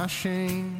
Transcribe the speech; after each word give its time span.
achem 0.00 0.79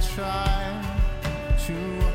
try 0.00 0.82
to 1.66 2.09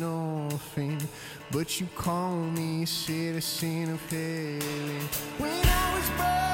nothing, 0.00 0.98
but 1.50 1.80
you 1.80 1.86
call 1.96 2.36
me 2.36 2.84
citizen 2.84 3.90
of 3.92 4.10
heaven. 4.10 5.00
When 5.38 5.50
I 5.50 5.94
was 5.94 6.10
born. 6.10 6.47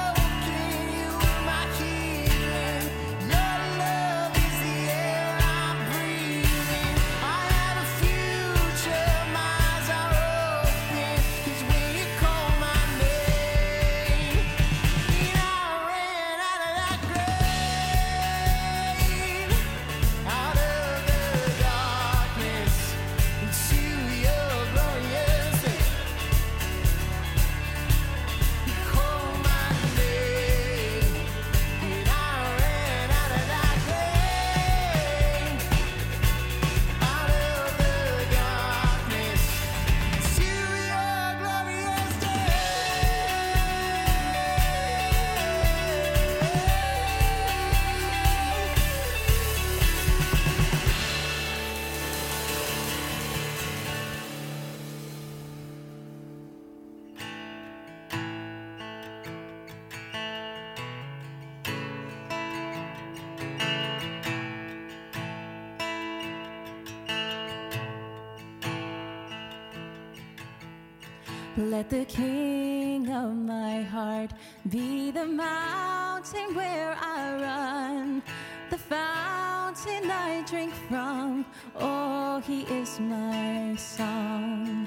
Let 71.57 71.89
the 71.89 72.03
king 72.03 73.09
of 73.09 73.33
my 73.33 73.81
heart 73.81 74.31
be 74.67 75.09
the 75.09 75.25
mountain 75.25 76.53
where 76.53 76.93
I 76.99 77.33
run, 77.41 78.21
the 78.69 78.77
fountain 78.77 80.11
I 80.11 80.43
drink 80.45 80.73
from. 80.89 81.45
Oh, 81.79 82.41
he 82.41 82.63
is 82.63 82.99
my 82.99 83.73
song. 83.77 84.85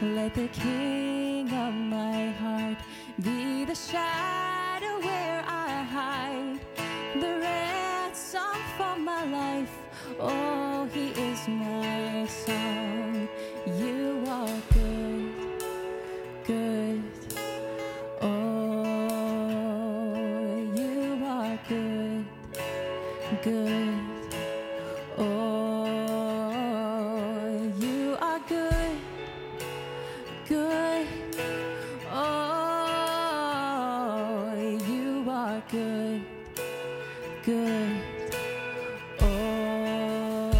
Let 0.00 0.34
the 0.34 0.46
king 0.48 1.52
of 1.52 1.74
my 1.74 2.30
heart 2.42 2.78
be 3.20 3.64
the 3.64 3.74
shadow 3.74 5.00
where 5.00 5.42
I 5.48 5.82
hide, 5.82 6.60
the 7.20 7.40
ransom 7.40 8.56
for 8.76 8.96
my 9.00 9.24
life. 9.24 9.76
Oh, 10.20 10.57
good. 37.48 38.02
Oh, 39.22 40.50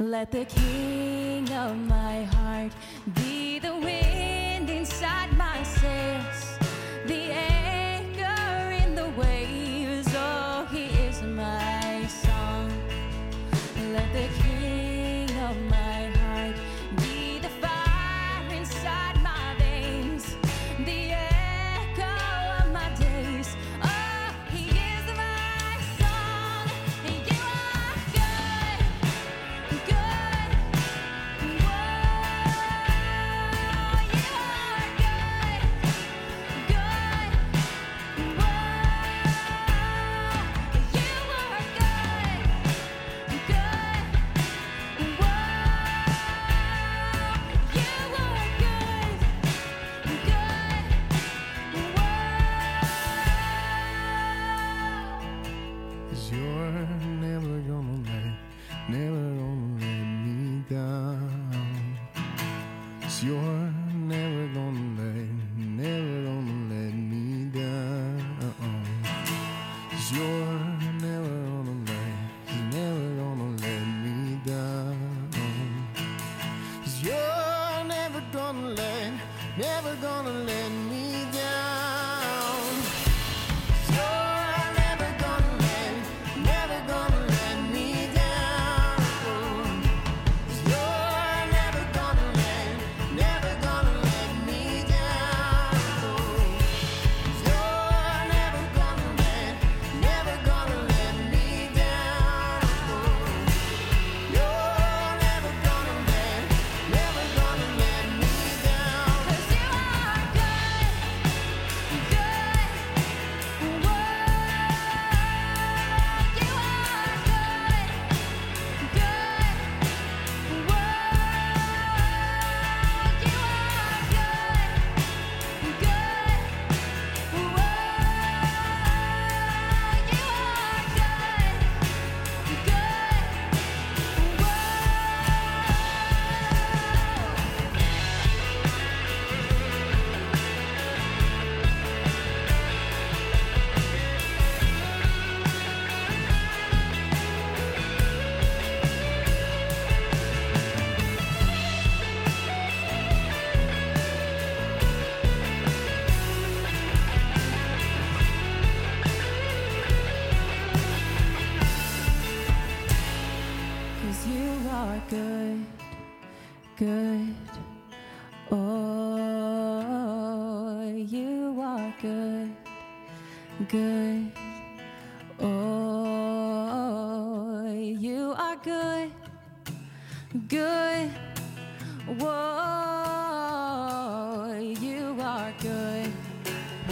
let 0.00 0.32
the 0.32 0.44
king 0.46 1.48
of 1.52 1.76
my 1.76 2.24
heart 2.24 2.72
be 3.14 3.60
the 3.60 3.74
wind 3.76 4.68
inside 4.68 5.30
my 5.36 5.62
sails. 5.62 6.51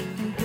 Mm-hmm. 0.01 0.40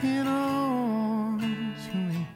Holding 0.00 0.26
on 0.26 1.74
to 1.84 1.96
me. 1.96 2.26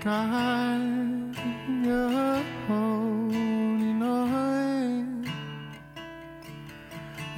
God, 0.00 1.36
you're 1.84 2.42
holding 2.68 4.02
on. 4.02 5.24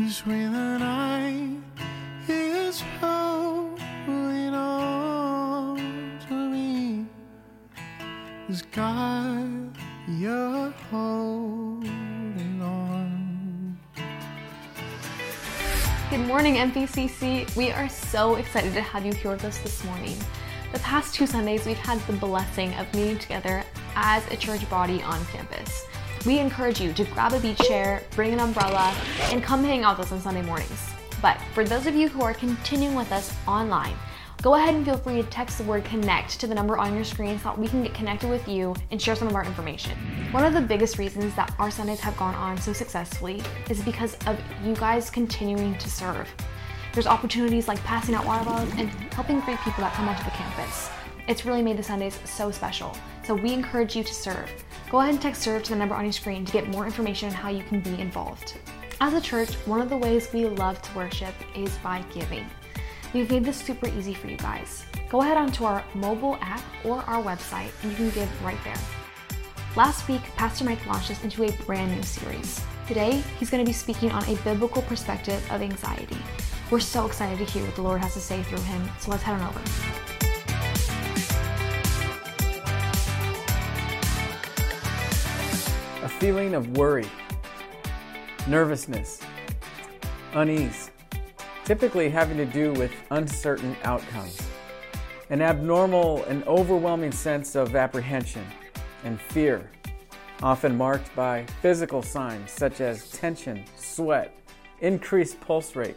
Is 0.00 0.20
when 0.26 0.52
the 0.52 0.78
night 0.78 1.56
is 2.28 2.82
holding 3.00 4.54
on 4.54 6.18
to 6.28 6.34
me. 6.34 7.06
Is 8.48 8.62
God, 8.62 9.07
Good 16.18 16.26
morning, 16.26 16.56
MPCC. 16.56 17.54
We 17.54 17.70
are 17.70 17.88
so 17.88 18.34
excited 18.34 18.74
to 18.74 18.80
have 18.80 19.06
you 19.06 19.12
here 19.12 19.30
with 19.30 19.44
us 19.44 19.58
this 19.58 19.84
morning. 19.84 20.16
The 20.72 20.80
past 20.80 21.14
two 21.14 21.28
Sundays, 21.28 21.64
we've 21.64 21.76
had 21.76 22.00
the 22.08 22.12
blessing 22.14 22.74
of 22.74 22.92
meeting 22.92 23.20
together 23.20 23.62
as 23.94 24.26
a 24.32 24.36
church 24.36 24.68
body 24.68 25.00
on 25.04 25.24
campus. 25.26 25.86
We 26.26 26.40
encourage 26.40 26.80
you 26.80 26.92
to 26.94 27.04
grab 27.04 27.34
a 27.34 27.38
beach 27.38 27.58
chair, 27.58 28.02
bring 28.16 28.32
an 28.32 28.40
umbrella, 28.40 28.92
and 29.30 29.44
come 29.44 29.62
hang 29.62 29.84
out 29.84 29.96
with 29.96 30.08
us 30.08 30.12
on 30.12 30.20
Sunday 30.20 30.42
mornings. 30.42 30.90
But 31.22 31.40
for 31.54 31.64
those 31.64 31.86
of 31.86 31.94
you 31.94 32.08
who 32.08 32.22
are 32.22 32.34
continuing 32.34 32.96
with 32.96 33.12
us 33.12 33.32
online, 33.46 33.94
Go 34.40 34.54
ahead 34.54 34.76
and 34.76 34.84
feel 34.84 34.96
free 34.96 35.20
to 35.20 35.24
text 35.24 35.58
the 35.58 35.64
word 35.64 35.84
connect 35.84 36.38
to 36.38 36.46
the 36.46 36.54
number 36.54 36.78
on 36.78 36.94
your 36.94 37.02
screen 37.02 37.36
so 37.38 37.44
that 37.48 37.58
we 37.58 37.66
can 37.66 37.82
get 37.82 37.92
connected 37.92 38.30
with 38.30 38.46
you 38.46 38.72
and 38.92 39.02
share 39.02 39.16
some 39.16 39.26
of 39.26 39.34
our 39.34 39.44
information. 39.44 39.98
One 40.30 40.44
of 40.44 40.52
the 40.52 40.60
biggest 40.60 40.98
reasons 40.98 41.34
that 41.36 41.54
our 41.58 41.70
Sundays 41.70 42.00
have 42.00 42.14
gone 42.18 42.34
on 42.34 42.58
so 42.58 42.74
successfully 42.74 43.42
is 43.70 43.80
because 43.80 44.14
of 44.26 44.38
you 44.62 44.74
guys 44.74 45.08
continuing 45.08 45.78
to 45.78 45.88
serve. 45.88 46.28
There's 46.92 47.06
opportunities 47.06 47.66
like 47.66 47.82
passing 47.84 48.14
out 48.14 48.26
water 48.26 48.44
bottles 48.44 48.70
and 48.76 48.90
helping 49.14 49.40
greet 49.40 49.58
people 49.60 49.80
that 49.80 49.94
come 49.94 50.06
onto 50.06 50.22
the 50.24 50.30
campus. 50.32 50.90
It's 51.28 51.46
really 51.46 51.62
made 51.62 51.78
the 51.78 51.82
Sundays 51.82 52.18
so 52.26 52.50
special. 52.50 52.94
So 53.24 53.34
we 53.34 53.54
encourage 53.54 53.96
you 53.96 54.04
to 54.04 54.14
serve. 54.14 54.50
Go 54.90 54.98
ahead 54.98 55.14
and 55.14 55.22
text 55.22 55.40
serve 55.40 55.62
to 55.62 55.70
the 55.70 55.76
number 55.76 55.94
on 55.94 56.04
your 56.04 56.12
screen 56.12 56.44
to 56.44 56.52
get 56.52 56.68
more 56.68 56.84
information 56.84 57.30
on 57.30 57.34
how 57.34 57.48
you 57.48 57.62
can 57.62 57.80
be 57.80 57.98
involved. 57.98 58.58
As 59.00 59.14
a 59.14 59.22
church, 59.22 59.54
one 59.64 59.80
of 59.80 59.88
the 59.88 59.96
ways 59.96 60.28
we 60.34 60.44
love 60.44 60.82
to 60.82 60.94
worship 60.94 61.34
is 61.56 61.74
by 61.78 62.04
giving. 62.12 62.44
We've 63.14 63.30
made 63.30 63.46
this 63.46 63.56
super 63.56 63.88
easy 63.88 64.12
for 64.12 64.26
you 64.26 64.36
guys. 64.36 64.84
Go 65.08 65.22
ahead 65.22 65.38
onto 65.38 65.64
our 65.64 65.82
mobile 65.94 66.36
app 66.42 66.60
or 66.84 66.98
our 67.04 67.22
website 67.22 67.70
and 67.82 67.92
you 67.92 67.96
can 67.96 68.10
give 68.10 68.44
right 68.44 68.58
there. 68.62 68.76
Last 69.78 70.08
week, 70.08 70.22
Pastor 70.34 70.64
Mike 70.64 70.84
launched 70.86 71.12
us 71.12 71.22
into 71.22 71.44
a 71.44 71.52
brand 71.64 71.94
new 71.94 72.02
series. 72.02 72.60
Today, 72.88 73.22
he's 73.38 73.48
going 73.48 73.64
to 73.64 73.68
be 73.68 73.72
speaking 73.72 74.10
on 74.10 74.24
a 74.24 74.34
biblical 74.38 74.82
perspective 74.82 75.40
of 75.52 75.62
anxiety. 75.62 76.16
We're 76.68 76.80
so 76.80 77.06
excited 77.06 77.38
to 77.38 77.44
hear 77.44 77.64
what 77.64 77.76
the 77.76 77.82
Lord 77.82 78.00
has 78.00 78.12
to 78.14 78.18
say 78.18 78.42
through 78.42 78.58
him, 78.62 78.90
so 78.98 79.12
let's 79.12 79.22
head 79.22 79.40
on 79.40 79.48
over. 79.48 79.60
A 86.04 86.08
feeling 86.08 86.54
of 86.54 86.76
worry, 86.76 87.06
nervousness, 88.48 89.20
unease 90.32 90.90
typically 91.64 92.08
having 92.08 92.36
to 92.38 92.46
do 92.46 92.72
with 92.72 92.90
uncertain 93.12 93.76
outcomes. 93.84 94.42
An 95.30 95.40
abnormal 95.40 96.24
and 96.24 96.42
overwhelming 96.48 97.12
sense 97.12 97.54
of 97.54 97.76
apprehension 97.76 98.44
and 99.04 99.20
fear, 99.20 99.70
often 100.42 100.76
marked 100.76 101.14
by 101.14 101.44
physical 101.62 102.02
signs 102.02 102.50
such 102.50 102.80
as 102.80 103.10
tension, 103.10 103.64
sweat, 103.76 104.34
increased 104.80 105.40
pulse 105.40 105.76
rate 105.76 105.96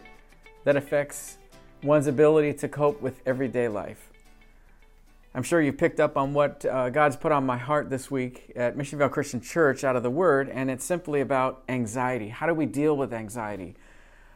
that 0.64 0.76
affects 0.76 1.38
one's 1.82 2.06
ability 2.06 2.52
to 2.54 2.68
cope 2.68 3.00
with 3.00 3.20
everyday 3.26 3.68
life. 3.68 4.08
I'm 5.34 5.42
sure 5.42 5.62
you've 5.62 5.78
picked 5.78 5.98
up 5.98 6.18
on 6.18 6.34
what 6.34 6.64
uh, 6.64 6.90
God's 6.90 7.16
put 7.16 7.32
on 7.32 7.46
my 7.46 7.56
heart 7.56 7.88
this 7.88 8.10
week 8.10 8.52
at 8.54 8.76
Missionville 8.76 9.10
Christian 9.10 9.40
Church 9.40 9.82
out 9.82 9.96
of 9.96 10.02
the 10.02 10.10
Word, 10.10 10.50
and 10.50 10.70
it's 10.70 10.84
simply 10.84 11.22
about 11.22 11.62
anxiety. 11.70 12.28
How 12.28 12.46
do 12.46 12.52
we 12.52 12.66
deal 12.66 12.96
with 12.96 13.14
anxiety? 13.14 13.74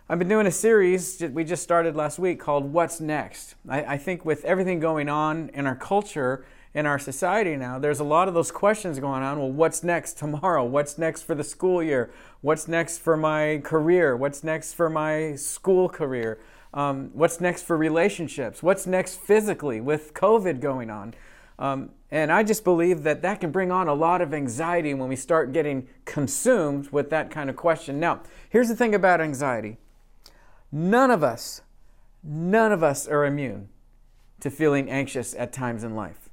I've 0.08 0.18
been 0.18 0.28
doing 0.28 0.46
a 0.46 0.52
series 0.52 1.20
we 1.20 1.44
just 1.44 1.62
started 1.62 1.96
last 1.96 2.18
week 2.18 2.40
called 2.40 2.72
What's 2.72 3.00
Next. 3.00 3.56
I, 3.68 3.84
I, 3.84 3.98
think 3.98 4.24
with 4.24 4.44
everything 4.44 4.78
going 4.78 5.08
on 5.08 5.50
in 5.52 5.66
our 5.66 5.74
culture, 5.74 6.46
in 6.76 6.84
our 6.84 6.98
society 6.98 7.56
now, 7.56 7.78
there's 7.78 8.00
a 8.00 8.04
lot 8.04 8.28
of 8.28 8.34
those 8.34 8.50
questions 8.50 8.98
going 8.98 9.22
on. 9.22 9.38
Well, 9.38 9.50
what's 9.50 9.82
next 9.82 10.18
tomorrow? 10.18 10.62
What's 10.62 10.98
next 10.98 11.22
for 11.22 11.34
the 11.34 11.42
school 11.42 11.82
year? 11.82 12.12
What's 12.42 12.68
next 12.68 12.98
for 12.98 13.16
my 13.16 13.62
career? 13.64 14.14
What's 14.14 14.44
next 14.44 14.74
for 14.74 14.90
my 14.90 15.36
school 15.36 15.88
career? 15.88 16.38
Um, 16.74 17.12
what's 17.14 17.40
next 17.40 17.62
for 17.62 17.78
relationships? 17.78 18.62
What's 18.62 18.86
next 18.86 19.18
physically 19.18 19.80
with 19.80 20.12
COVID 20.12 20.60
going 20.60 20.90
on? 20.90 21.14
Um, 21.58 21.92
and 22.10 22.30
I 22.30 22.42
just 22.42 22.62
believe 22.62 23.04
that 23.04 23.22
that 23.22 23.40
can 23.40 23.50
bring 23.50 23.72
on 23.72 23.88
a 23.88 23.94
lot 23.94 24.20
of 24.20 24.34
anxiety 24.34 24.92
when 24.92 25.08
we 25.08 25.16
start 25.16 25.54
getting 25.54 25.88
consumed 26.04 26.90
with 26.90 27.08
that 27.08 27.30
kind 27.30 27.48
of 27.48 27.56
question. 27.56 27.98
Now, 27.98 28.20
here's 28.50 28.68
the 28.68 28.76
thing 28.76 28.94
about 28.94 29.22
anxiety 29.22 29.78
None 30.70 31.10
of 31.10 31.24
us, 31.24 31.62
none 32.22 32.70
of 32.70 32.82
us 32.82 33.08
are 33.08 33.24
immune 33.24 33.70
to 34.40 34.50
feeling 34.50 34.90
anxious 34.90 35.34
at 35.38 35.54
times 35.54 35.82
in 35.82 35.96
life. 35.96 36.25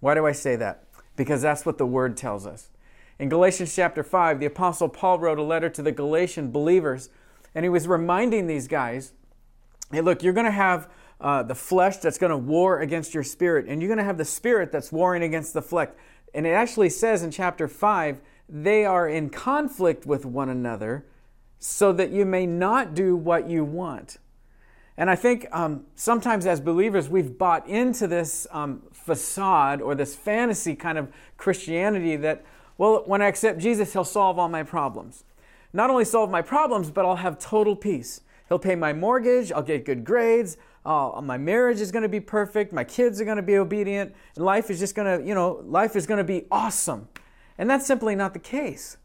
Why 0.00 0.14
do 0.14 0.26
I 0.26 0.32
say 0.32 0.56
that? 0.56 0.84
Because 1.16 1.42
that's 1.42 1.64
what 1.64 1.78
the 1.78 1.86
Word 1.86 2.16
tells 2.16 2.46
us. 2.46 2.70
In 3.18 3.28
Galatians 3.28 3.74
chapter 3.74 4.02
5, 4.02 4.40
the 4.40 4.46
Apostle 4.46 4.88
Paul 4.88 5.18
wrote 5.18 5.38
a 5.38 5.42
letter 5.42 5.70
to 5.70 5.82
the 5.82 5.92
Galatian 5.92 6.50
believers, 6.50 7.08
and 7.54 7.64
he 7.64 7.68
was 7.68 7.88
reminding 7.88 8.46
these 8.46 8.68
guys 8.68 9.12
hey, 9.92 10.00
look, 10.00 10.22
you're 10.22 10.32
going 10.32 10.46
to 10.46 10.50
have 10.50 10.90
uh, 11.20 11.42
the 11.44 11.54
flesh 11.54 11.98
that's 11.98 12.18
going 12.18 12.30
to 12.30 12.36
war 12.36 12.80
against 12.80 13.14
your 13.14 13.22
spirit, 13.22 13.66
and 13.68 13.80
you're 13.80 13.88
going 13.88 13.98
to 13.98 14.04
have 14.04 14.18
the 14.18 14.24
spirit 14.24 14.72
that's 14.72 14.90
warring 14.90 15.22
against 15.22 15.54
the 15.54 15.62
flesh. 15.62 15.90
And 16.34 16.46
it 16.46 16.50
actually 16.50 16.90
says 16.90 17.22
in 17.22 17.30
chapter 17.30 17.68
5, 17.68 18.20
they 18.48 18.84
are 18.84 19.08
in 19.08 19.30
conflict 19.30 20.06
with 20.06 20.24
one 20.24 20.48
another 20.48 21.06
so 21.58 21.92
that 21.92 22.10
you 22.10 22.24
may 22.24 22.46
not 22.46 22.94
do 22.94 23.16
what 23.16 23.48
you 23.48 23.64
want. 23.64 24.18
And 24.98 25.10
I 25.10 25.16
think 25.16 25.46
um, 25.52 25.84
sometimes 25.94 26.46
as 26.46 26.60
believers, 26.60 27.08
we've 27.08 27.36
bought 27.36 27.68
into 27.68 28.06
this 28.06 28.46
um, 28.50 28.82
facade 28.92 29.82
or 29.82 29.94
this 29.94 30.16
fantasy 30.16 30.74
kind 30.74 30.96
of 30.96 31.08
Christianity 31.36 32.16
that, 32.16 32.44
well, 32.78 33.02
when 33.06 33.20
I 33.20 33.26
accept 33.26 33.58
Jesus, 33.58 33.92
He'll 33.92 34.04
solve 34.04 34.38
all 34.38 34.48
my 34.48 34.62
problems. 34.62 35.24
Not 35.72 35.90
only 35.90 36.04
solve 36.04 36.30
my 36.30 36.42
problems, 36.42 36.90
but 36.90 37.04
I'll 37.04 37.16
have 37.16 37.38
total 37.38 37.76
peace. 37.76 38.22
He'll 38.48 38.58
pay 38.58 38.76
my 38.76 38.92
mortgage, 38.92 39.52
I'll 39.52 39.62
get 39.62 39.84
good 39.84 40.04
grades, 40.04 40.56
uh, 40.86 41.20
my 41.20 41.36
marriage 41.36 41.80
is 41.80 41.90
going 41.90 42.04
to 42.04 42.08
be 42.08 42.20
perfect, 42.20 42.72
my 42.72 42.84
kids 42.84 43.20
are 43.20 43.24
going 43.24 43.38
to 43.38 43.42
be 43.42 43.56
obedient, 43.56 44.14
and 44.36 44.44
life 44.44 44.70
is 44.70 44.78
just 44.78 44.94
going 44.94 45.20
to, 45.20 45.26
you 45.26 45.34
know, 45.34 45.64
life 45.66 45.96
is 45.96 46.06
going 46.06 46.18
to 46.18 46.24
be 46.24 46.46
awesome. 46.50 47.08
And 47.58 47.68
that's 47.68 47.86
simply 47.86 48.14
not 48.14 48.34
the 48.34 48.38
case. 48.38 48.96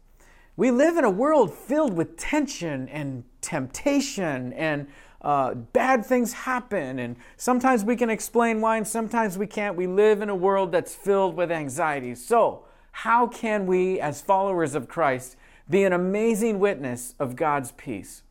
We 0.56 0.70
live 0.70 0.96
in 0.96 1.04
a 1.04 1.10
world 1.10 1.52
filled 1.52 1.94
with 1.94 2.16
tension 2.16 2.88
and 2.88 3.24
temptation, 3.40 4.52
and 4.52 4.86
uh, 5.22 5.54
bad 5.54 6.04
things 6.04 6.32
happen. 6.32 6.98
And 6.98 7.16
sometimes 7.36 7.84
we 7.84 7.96
can 7.96 8.10
explain 8.10 8.60
why, 8.60 8.76
and 8.76 8.86
sometimes 8.86 9.38
we 9.38 9.46
can't. 9.46 9.76
We 9.76 9.86
live 9.86 10.20
in 10.20 10.28
a 10.28 10.34
world 10.34 10.72
that's 10.72 10.94
filled 10.94 11.36
with 11.36 11.50
anxiety. 11.50 12.14
So, 12.14 12.64
how 12.96 13.26
can 13.26 13.66
we, 13.66 13.98
as 14.00 14.20
followers 14.20 14.74
of 14.74 14.88
Christ, 14.88 15.36
be 15.70 15.84
an 15.84 15.92
amazing 15.92 16.58
witness 16.58 17.14
of 17.18 17.36
God's 17.36 17.72
peace? 17.72 18.22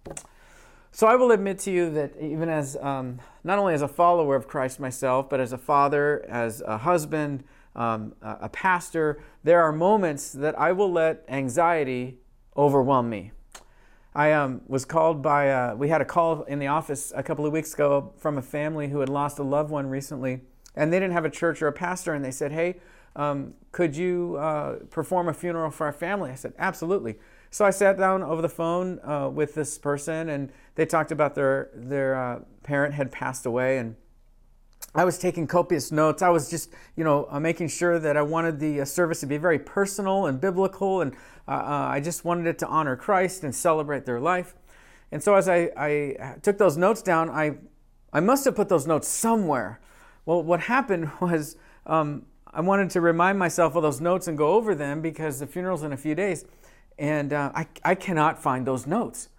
So, 0.91 1.07
I 1.07 1.15
will 1.15 1.31
admit 1.31 1.57
to 1.59 1.71
you 1.71 1.89
that 1.91 2.13
even 2.19 2.49
as 2.49 2.75
um, 2.81 3.19
not 3.43 3.57
only 3.57 3.73
as 3.73 3.81
a 3.81 3.87
follower 3.87 4.35
of 4.35 4.47
Christ 4.47 4.79
myself, 4.79 5.29
but 5.29 5.39
as 5.39 5.53
a 5.53 5.57
father, 5.57 6.25
as 6.27 6.61
a 6.61 6.77
husband, 6.77 7.43
um, 7.75 8.13
a 8.21 8.49
pastor, 8.49 9.23
there 9.45 9.63
are 9.63 9.71
moments 9.71 10.33
that 10.33 10.59
I 10.59 10.73
will 10.73 10.91
let 10.91 11.23
anxiety 11.29 12.17
overwhelm 12.57 13.09
me. 13.09 13.31
I 14.13 14.33
um, 14.33 14.61
was 14.67 14.83
called 14.83 15.21
by, 15.21 15.49
uh, 15.51 15.75
we 15.75 15.87
had 15.87 16.01
a 16.01 16.05
call 16.05 16.43
in 16.43 16.59
the 16.59 16.67
office 16.67 17.13
a 17.15 17.23
couple 17.23 17.45
of 17.45 17.53
weeks 17.53 17.73
ago 17.73 18.13
from 18.17 18.37
a 18.37 18.41
family 18.41 18.89
who 18.89 18.99
had 18.99 19.09
lost 19.09 19.39
a 19.39 19.43
loved 19.43 19.69
one 19.69 19.87
recently, 19.87 20.41
and 20.75 20.91
they 20.91 20.99
didn't 20.99 21.13
have 21.13 21.23
a 21.23 21.29
church 21.29 21.61
or 21.61 21.67
a 21.67 21.73
pastor, 21.73 22.13
and 22.13 22.23
they 22.23 22.31
said, 22.31 22.51
Hey, 22.51 22.77
um, 23.15 23.53
could 23.71 23.95
you 23.95 24.35
uh, 24.37 24.75
perform 24.89 25.29
a 25.29 25.33
funeral 25.33 25.71
for 25.71 25.85
our 25.85 25.93
family? 25.93 26.29
I 26.29 26.35
said, 26.35 26.53
Absolutely. 26.59 27.15
So 27.51 27.65
I 27.65 27.69
sat 27.69 27.97
down 27.97 28.21
over 28.21 28.41
the 28.41 28.49
phone 28.49 28.99
uh, 29.03 29.29
with 29.29 29.55
this 29.55 29.77
person, 29.77 30.29
and 30.29 30.51
they 30.75 30.85
talked 30.85 31.11
about 31.11 31.35
their, 31.35 31.69
their 31.73 32.15
uh, 32.15 32.39
parent 32.63 32.93
had 32.93 33.11
passed 33.11 33.45
away, 33.45 33.77
and 33.77 33.95
I 34.93 35.05
was 35.05 35.17
taking 35.17 35.47
copious 35.47 35.91
notes. 35.91 36.21
I 36.21 36.29
was 36.29 36.49
just, 36.49 36.71
you 36.97 37.03
know, 37.03 37.27
uh, 37.29 37.39
making 37.39 37.69
sure 37.69 37.97
that 37.97 38.17
I 38.17 38.21
wanted 38.21 38.59
the 38.59 38.81
uh, 38.81 38.85
service 38.85 39.21
to 39.21 39.25
be 39.25 39.37
very 39.37 39.57
personal 39.57 40.25
and 40.25 40.39
biblical, 40.41 41.01
and 41.01 41.13
uh, 41.47 41.51
uh, 41.51 41.87
I 41.89 42.01
just 42.01 42.25
wanted 42.25 42.45
it 42.47 42.59
to 42.59 42.67
honor 42.67 42.97
Christ 42.97 43.43
and 43.43 43.55
celebrate 43.55 44.05
their 44.05 44.19
life. 44.19 44.53
And 45.11 45.23
so, 45.23 45.35
as 45.35 45.47
I, 45.47 45.69
I 45.77 46.35
took 46.41 46.57
those 46.57 46.75
notes 46.75 47.01
down, 47.01 47.29
I, 47.29 47.55
I 48.11 48.19
must 48.19 48.43
have 48.45 48.55
put 48.55 48.67
those 48.67 48.85
notes 48.85 49.07
somewhere. 49.07 49.79
Well, 50.25 50.43
what 50.43 50.61
happened 50.61 51.09
was 51.21 51.55
um, 51.85 52.25
I 52.53 52.59
wanted 52.59 52.89
to 52.91 53.01
remind 53.01 53.39
myself 53.39 53.75
of 53.75 53.83
those 53.83 54.01
notes 54.01 54.27
and 54.27 54.37
go 54.37 54.53
over 54.53 54.75
them 54.75 55.01
because 55.01 55.39
the 55.39 55.47
funeral's 55.47 55.83
in 55.83 55.93
a 55.93 55.97
few 55.97 56.15
days, 56.15 56.43
and 56.99 57.31
uh, 57.31 57.51
I, 57.55 57.67
I 57.83 57.95
cannot 57.95 58.41
find 58.43 58.67
those 58.67 58.85
notes. 58.85 59.29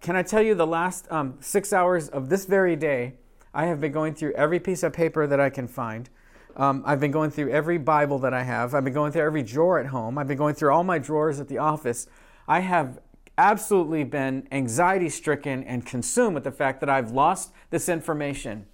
Can 0.00 0.16
I 0.16 0.22
tell 0.22 0.42
you 0.42 0.54
the 0.54 0.66
last 0.66 1.10
um, 1.10 1.36
six 1.40 1.74
hours 1.74 2.08
of 2.08 2.30
this 2.30 2.46
very 2.46 2.74
day? 2.74 3.14
I 3.58 3.64
have 3.64 3.80
been 3.80 3.90
going 3.90 4.14
through 4.14 4.34
every 4.34 4.60
piece 4.60 4.84
of 4.84 4.92
paper 4.92 5.26
that 5.26 5.40
I 5.40 5.50
can 5.50 5.66
find. 5.66 6.08
Um, 6.54 6.80
I've 6.86 7.00
been 7.00 7.10
going 7.10 7.32
through 7.32 7.50
every 7.50 7.76
Bible 7.76 8.20
that 8.20 8.32
I 8.32 8.44
have. 8.44 8.72
I've 8.72 8.84
been 8.84 8.92
going 8.92 9.10
through 9.10 9.22
every 9.22 9.42
drawer 9.42 9.80
at 9.80 9.86
home. 9.86 10.16
I've 10.16 10.28
been 10.28 10.38
going 10.38 10.54
through 10.54 10.72
all 10.72 10.84
my 10.84 11.00
drawers 11.00 11.40
at 11.40 11.48
the 11.48 11.58
office. 11.58 12.06
I 12.46 12.60
have 12.60 13.00
absolutely 13.36 14.04
been 14.04 14.46
anxiety 14.52 15.08
stricken 15.08 15.64
and 15.64 15.84
consumed 15.84 16.36
with 16.36 16.44
the 16.44 16.52
fact 16.52 16.78
that 16.78 16.88
I've 16.88 17.10
lost 17.10 17.50
this 17.70 17.88
information. 17.88 18.66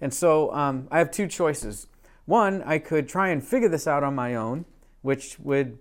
And 0.00 0.12
so 0.12 0.52
um, 0.52 0.88
I 0.90 0.98
have 0.98 1.12
two 1.12 1.28
choices. 1.28 1.86
One, 2.24 2.60
I 2.64 2.78
could 2.78 3.08
try 3.08 3.28
and 3.28 3.40
figure 3.40 3.68
this 3.68 3.86
out 3.86 4.02
on 4.02 4.16
my 4.16 4.34
own, 4.34 4.64
which 5.02 5.38
would 5.38 5.78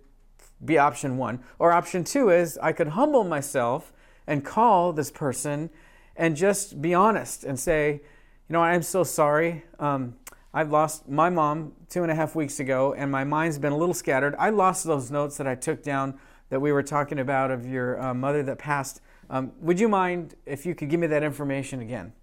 be 0.64 0.78
option 0.78 1.18
one. 1.18 1.40
Or 1.58 1.72
option 1.72 2.04
two 2.04 2.30
is 2.30 2.60
I 2.60 2.72
could 2.72 2.90
humble 2.90 3.24
myself 3.24 3.92
and 4.28 4.46
call 4.46 4.94
this 4.94 5.10
person 5.10 5.72
and 6.16 6.36
just 6.36 6.84
be 6.84 6.94
honest 6.94 7.44
and 7.44 7.60
say, 7.60 8.02
you 8.50 8.54
know, 8.54 8.62
I'm 8.62 8.84
so 8.84 9.04
sorry. 9.04 9.64
Um, 9.80 10.16
I've 10.54 10.72
lost 10.72 11.08
my 11.08 11.30
mom 11.30 11.74
two 11.90 12.04
and 12.04 12.12
a 12.12 12.16
half 12.16 12.36
weeks 12.36 12.60
ago, 12.60 12.94
and 12.94 13.12
my 13.12 13.24
mind's 13.24 13.58
been 13.58 13.72
a 13.72 13.78
little 13.78 13.94
scattered. 13.94 14.36
I 14.38 14.50
lost 14.50 14.86
those 14.86 15.10
notes 15.10 15.38
that 15.38 15.48
I 15.48 15.56
took 15.56 15.82
down 15.82 16.20
that 16.50 16.60
we 16.60 16.72
were 16.72 16.84
talking 16.84 17.20
about 17.20 17.50
of 17.50 17.66
your 17.66 18.00
uh, 18.00 18.14
mother 18.14 18.44
that 18.44 18.60
passed. 18.60 19.02
Um, 19.30 19.54
would 19.62 19.80
you 19.80 19.88
mind 19.88 20.36
if 20.46 20.66
you 20.66 20.76
could 20.76 20.90
give 20.90 21.00
me 21.00 21.08
that 21.08 21.24
information 21.24 21.80
again? 21.80 22.14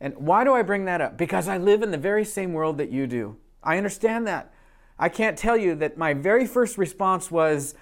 And 0.00 0.16
why 0.16 0.42
do 0.42 0.54
I 0.54 0.62
bring 0.62 0.86
that 0.86 1.00
up? 1.00 1.16
Because 1.16 1.48
I 1.48 1.58
live 1.58 1.82
in 1.82 1.90
the 1.90 1.98
very 1.98 2.24
same 2.24 2.52
world 2.52 2.78
that 2.78 2.90
you 2.90 3.06
do. 3.06 3.36
I 3.62 3.76
understand 3.76 4.26
that. 4.26 4.52
I 4.98 5.08
can't 5.08 5.38
tell 5.38 5.56
you 5.56 5.74
that 5.76 5.96
my 5.96 6.14
very 6.14 6.46
first 6.46 6.78
response 6.78 7.30
was, 7.30 7.74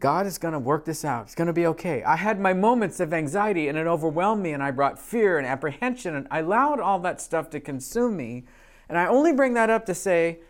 God 0.00 0.26
is 0.26 0.38
going 0.38 0.52
to 0.52 0.58
work 0.58 0.86
this 0.86 1.04
out. 1.04 1.26
It's 1.26 1.34
going 1.34 1.46
to 1.46 1.52
be 1.52 1.66
okay. 1.66 2.02
I 2.02 2.16
had 2.16 2.40
my 2.40 2.54
moments 2.54 3.00
of 3.00 3.12
anxiety 3.12 3.68
and 3.68 3.76
it 3.76 3.86
overwhelmed 3.86 4.42
me, 4.42 4.52
and 4.52 4.62
I 4.62 4.70
brought 4.70 4.98
fear 4.98 5.38
and 5.38 5.46
apprehension, 5.46 6.16
and 6.16 6.26
I 6.30 6.38
allowed 6.40 6.80
all 6.80 6.98
that 7.00 7.20
stuff 7.20 7.50
to 7.50 7.60
consume 7.60 8.16
me. 8.16 8.44
And 8.88 8.96
I 8.96 9.06
only 9.06 9.32
bring 9.32 9.54
that 9.54 9.68
up 9.68 9.84
to 9.86 9.94
say 9.94 10.40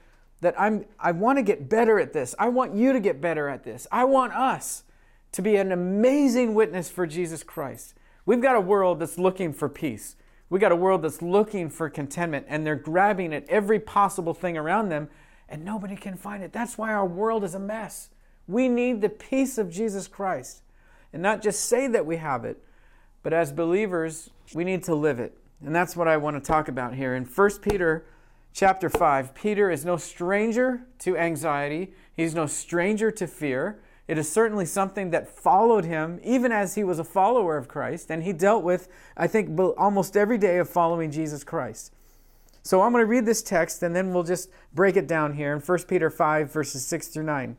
that 0.40 0.58
I'm, 0.58 0.86
I 0.98 1.10
want 1.12 1.38
to 1.38 1.42
get 1.42 1.68
better 1.68 1.98
at 1.98 2.12
this. 2.12 2.34
I 2.38 2.48
want 2.48 2.74
you 2.74 2.92
to 2.92 3.00
get 3.00 3.20
better 3.20 3.48
at 3.48 3.64
this. 3.64 3.86
I 3.90 4.04
want 4.04 4.32
us 4.34 4.84
to 5.32 5.42
be 5.42 5.56
an 5.56 5.72
amazing 5.72 6.54
witness 6.54 6.88
for 6.88 7.06
Jesus 7.06 7.42
Christ. 7.42 7.94
We've 8.24 8.40
got 8.40 8.56
a 8.56 8.60
world 8.60 9.00
that's 9.00 9.18
looking 9.18 9.52
for 9.52 9.68
peace. 9.68 10.16
We've 10.48 10.60
got 10.60 10.72
a 10.72 10.76
world 10.76 11.02
that's 11.02 11.22
looking 11.22 11.70
for 11.70 11.90
contentment, 11.90 12.46
and 12.48 12.64
they're 12.64 12.76
grabbing 12.76 13.34
at 13.34 13.48
every 13.48 13.80
possible 13.80 14.32
thing 14.32 14.56
around 14.56 14.90
them, 14.90 15.08
and 15.48 15.64
nobody 15.64 15.96
can 15.96 16.16
find 16.16 16.42
it. 16.42 16.52
That's 16.52 16.78
why 16.78 16.92
our 16.92 17.06
world 17.06 17.42
is 17.42 17.54
a 17.54 17.60
mess. 17.60 18.10
We 18.50 18.68
need 18.68 19.00
the 19.00 19.08
peace 19.08 19.58
of 19.58 19.70
Jesus 19.70 20.08
Christ. 20.08 20.62
And 21.12 21.22
not 21.22 21.40
just 21.40 21.64
say 21.64 21.86
that 21.86 22.04
we 22.04 22.16
have 22.16 22.44
it, 22.44 22.62
but 23.22 23.32
as 23.32 23.52
believers, 23.52 24.30
we 24.54 24.64
need 24.64 24.82
to 24.84 24.94
live 24.94 25.20
it. 25.20 25.36
And 25.64 25.74
that's 25.74 25.94
what 25.94 26.08
I 26.08 26.16
want 26.16 26.36
to 26.36 26.46
talk 26.46 26.68
about 26.68 26.94
here. 26.94 27.14
In 27.14 27.24
1 27.24 27.50
Peter 27.60 28.04
chapter 28.52 28.88
5, 28.88 29.34
Peter 29.34 29.70
is 29.70 29.84
no 29.84 29.96
stranger 29.96 30.86
to 31.00 31.16
anxiety, 31.16 31.92
he's 32.16 32.34
no 32.34 32.46
stranger 32.46 33.10
to 33.12 33.26
fear. 33.26 33.80
It 34.08 34.18
is 34.18 34.30
certainly 34.30 34.66
something 34.66 35.10
that 35.10 35.28
followed 35.28 35.84
him 35.84 36.18
even 36.24 36.50
as 36.50 36.74
he 36.74 36.82
was 36.82 36.98
a 36.98 37.04
follower 37.04 37.56
of 37.56 37.68
Christ, 37.68 38.10
and 38.10 38.24
he 38.24 38.32
dealt 38.32 38.64
with, 38.64 38.88
I 39.16 39.28
think, 39.28 39.56
almost 39.78 40.16
every 40.16 40.38
day 40.38 40.58
of 40.58 40.68
following 40.68 41.12
Jesus 41.12 41.44
Christ. 41.44 41.94
So 42.64 42.82
I'm 42.82 42.90
going 42.90 43.02
to 43.02 43.06
read 43.06 43.26
this 43.26 43.42
text 43.42 43.84
and 43.84 43.94
then 43.94 44.12
we'll 44.12 44.24
just 44.24 44.50
break 44.74 44.96
it 44.96 45.06
down 45.06 45.34
here 45.34 45.54
in 45.54 45.60
1 45.60 45.78
Peter 45.84 46.10
5, 46.10 46.52
verses 46.52 46.84
6 46.84 47.08
through 47.08 47.22
9. 47.22 47.56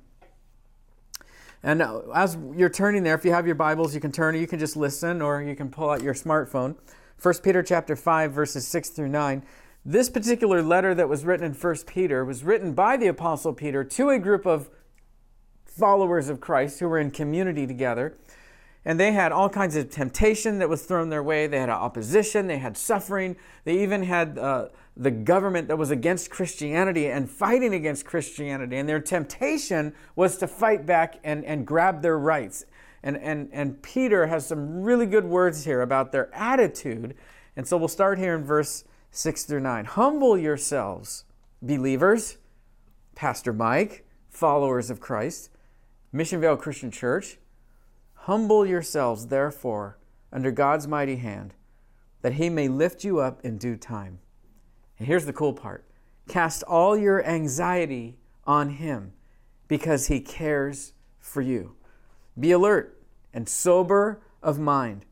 And 1.64 1.82
uh, 1.82 2.02
as 2.16 2.38
you're 2.56 2.70
turning 2.70 3.04
there, 3.04 3.16
if 3.16 3.24
you 3.24 3.32
have 3.32 3.46
your 3.46 3.56
Bibles, 3.56 3.94
you 3.94 4.02
can 4.02 4.12
turn 4.12 4.36
you 4.36 4.48
can 4.48 4.60
just 4.60 4.76
listen 4.76 5.22
or 5.22 5.42
you 5.42 5.56
can 5.56 5.70
pull 5.70 5.90
out 5.90 6.02
your 6.02 6.14
smartphone. 6.14 6.76
1 7.22 7.36
Peter 7.44 7.62
chapter 7.62 7.96
5 7.96 8.32
verses 8.32 8.68
6 8.68 8.90
through 8.90 9.10
9. 9.10 9.44
This 9.86 10.10
particular 10.10 10.62
letter 10.62 10.96
that 10.96 11.08
was 11.08 11.24
written 11.24 11.46
in 11.46 11.54
1 11.54 11.76
Peter 11.86 12.26
was 12.26 12.44
written 12.44 12.74
by 12.74 12.98
the 12.98 13.08
apostle 13.08 13.54
Peter 13.54 13.84
to 13.84 14.10
a 14.10 14.18
group 14.18 14.46
of 14.46 14.70
followers 15.66 16.30
of 16.30 16.42
Christ 16.42 16.80
who 16.80 16.90
were 16.90 17.00
in 17.00 17.12
community 17.12 17.68
together. 17.68 18.18
And 18.84 19.00
they 19.00 19.12
had 19.12 19.32
all 19.32 19.50
kinds 19.50 19.76
of 19.76 19.92
temptation 19.92 20.58
that 20.58 20.70
was 20.70 20.84
thrown 20.84 21.10
their 21.10 21.22
way. 21.22 21.46
They 21.46 21.60
had 21.60 21.70
opposition, 21.70 22.48
they 22.48 22.58
had 22.58 22.76
suffering, 22.76 23.36
they 23.64 23.78
even 23.84 24.04
had 24.04 24.40
uh, 24.40 24.70
the 24.98 25.12
government 25.12 25.68
that 25.70 25.78
was 25.78 25.92
against 25.92 26.30
Christianity 26.30 27.08
and 27.08 27.30
fighting 27.30 27.74
against 27.74 28.06
Christianity. 28.06 28.78
And 28.78 28.88
their 28.88 29.00
temptation 29.00 29.94
was 30.16 30.38
to 30.38 30.48
fight 30.48 30.86
back 30.86 31.20
and, 31.24 31.46
and 31.46 31.66
grab 31.66 32.02
their 32.02 32.18
rights. 32.18 32.66
And, 33.04 33.18
and, 33.18 33.50
and 33.52 33.82
Peter 33.82 34.28
has 34.28 34.46
some 34.46 34.82
really 34.84 35.06
good 35.06 35.26
words 35.26 35.66
here 35.66 35.82
about 35.82 36.12
their 36.12 36.34
attitude. 36.36 37.16
And 37.56 37.68
so 37.68 37.78
we'll 37.78 37.88
start 37.88 38.20
here 38.20 38.36
in 38.36 38.44
verse 38.44 38.84
6 39.12 39.44
through 39.46 39.62
9. 39.62 39.86
Humble 39.86 40.38
yourselves, 40.38 41.26
believers, 41.62 42.38
Pastor 43.16 43.54
Mike, 43.54 44.06
followers 44.30 44.90
of 44.90 45.00
Christ, 45.00 45.50
Mission 46.12 46.42
Vale 46.42 46.58
Christian 46.58 46.92
Church. 46.92 47.38
Humble 48.14 48.66
yourselves, 48.66 49.28
therefore, 49.28 49.98
under 50.32 50.52
God's 50.52 50.88
mighty 50.88 51.16
hand, 51.16 51.54
that 52.22 52.34
he 52.34 52.50
may 52.50 52.68
lift 52.68 53.04
you 53.04 53.20
up 53.20 53.44
in 53.44 53.58
due 53.58 53.76
time. 53.76 54.20
And 55.02 55.08
here's 55.08 55.26
the 55.26 55.34
cool 55.34 55.54
part 55.54 55.84
cast 56.28 56.62
all 56.62 56.96
your 56.96 57.26
anxiety 57.26 58.20
on 58.46 58.70
Him 58.70 59.14
because 59.68 60.10
He 60.10 60.20
cares 60.20 60.94
for 61.18 61.42
you. 61.42 61.76
Be 62.40 62.52
alert 62.52 63.02
and 63.34 63.50
sober 63.50 64.22
of 64.44 64.60
mind. 64.60 65.08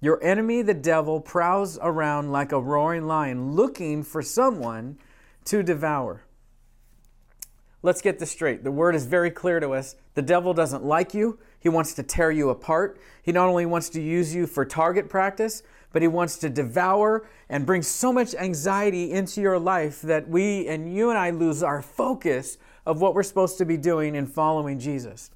Your 0.00 0.24
enemy, 0.24 0.62
the 0.62 0.72
devil, 0.72 1.20
prowls 1.20 1.78
around 1.82 2.32
like 2.32 2.50
a 2.50 2.58
roaring 2.58 3.06
lion 3.06 3.52
looking 3.52 4.02
for 4.02 4.22
someone 4.22 4.96
to 5.44 5.62
devour. 5.62 6.24
Let's 7.82 8.00
get 8.00 8.18
this 8.18 8.30
straight. 8.30 8.64
The 8.64 8.72
word 8.72 8.94
is 8.94 9.04
very 9.04 9.30
clear 9.30 9.60
to 9.60 9.74
us. 9.74 9.96
The 10.14 10.22
devil 10.22 10.54
doesn't 10.54 10.82
like 10.82 11.12
you. 11.12 11.38
He 11.60 11.68
wants 11.68 11.92
to 11.96 12.02
tear 12.02 12.30
you 12.30 12.48
apart. 12.48 12.98
He 13.22 13.32
not 13.32 13.50
only 13.50 13.66
wants 13.66 13.90
to 13.90 14.00
use 14.00 14.34
you 14.34 14.46
for 14.46 14.64
target 14.64 15.10
practice, 15.10 15.62
but 15.92 16.02
he 16.02 16.08
wants 16.08 16.36
to 16.38 16.48
devour 16.48 17.26
and 17.48 17.64
bring 17.64 17.82
so 17.82 18.12
much 18.12 18.34
anxiety 18.34 19.12
into 19.12 19.40
your 19.40 19.58
life 19.58 20.02
that 20.02 20.28
we 20.28 20.66
and 20.68 20.94
you 20.94 21.10
and 21.10 21.18
I 21.18 21.30
lose 21.30 21.62
our 21.62 21.82
focus 21.82 22.58
of 22.84 23.00
what 23.00 23.14
we're 23.14 23.22
supposed 23.22 23.58
to 23.58 23.64
be 23.64 23.76
doing 23.76 24.14
in 24.14 24.26
following 24.26 24.78
Jesus. 24.78 25.30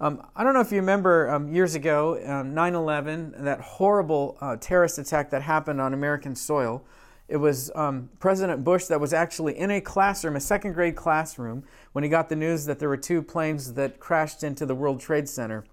Um, 0.00 0.26
I 0.34 0.44
don't 0.44 0.54
know 0.54 0.60
if 0.60 0.72
you 0.72 0.78
remember 0.78 1.28
um, 1.28 1.52
years 1.52 1.74
ago, 1.74 2.18
um, 2.24 2.54
9 2.54 2.74
11, 2.74 3.34
that 3.44 3.60
horrible 3.60 4.38
uh, 4.40 4.56
terrorist 4.56 4.98
attack 4.98 5.28
that 5.30 5.42
happened 5.42 5.80
on 5.80 5.92
American 5.92 6.34
soil. 6.34 6.82
It 7.28 7.36
was 7.36 7.70
um, 7.74 8.08
President 8.18 8.64
Bush 8.64 8.86
that 8.86 8.98
was 8.98 9.12
actually 9.12 9.58
in 9.58 9.70
a 9.70 9.80
classroom, 9.80 10.36
a 10.36 10.40
second 10.40 10.72
grade 10.72 10.96
classroom, 10.96 11.64
when 11.92 12.02
he 12.02 12.08
got 12.08 12.28
the 12.28 12.34
news 12.34 12.64
that 12.64 12.78
there 12.78 12.88
were 12.88 12.96
two 12.96 13.22
planes 13.22 13.74
that 13.74 14.00
crashed 14.00 14.42
into 14.42 14.64
the 14.64 14.74
World 14.74 15.00
Trade 15.00 15.28
Center. 15.28 15.64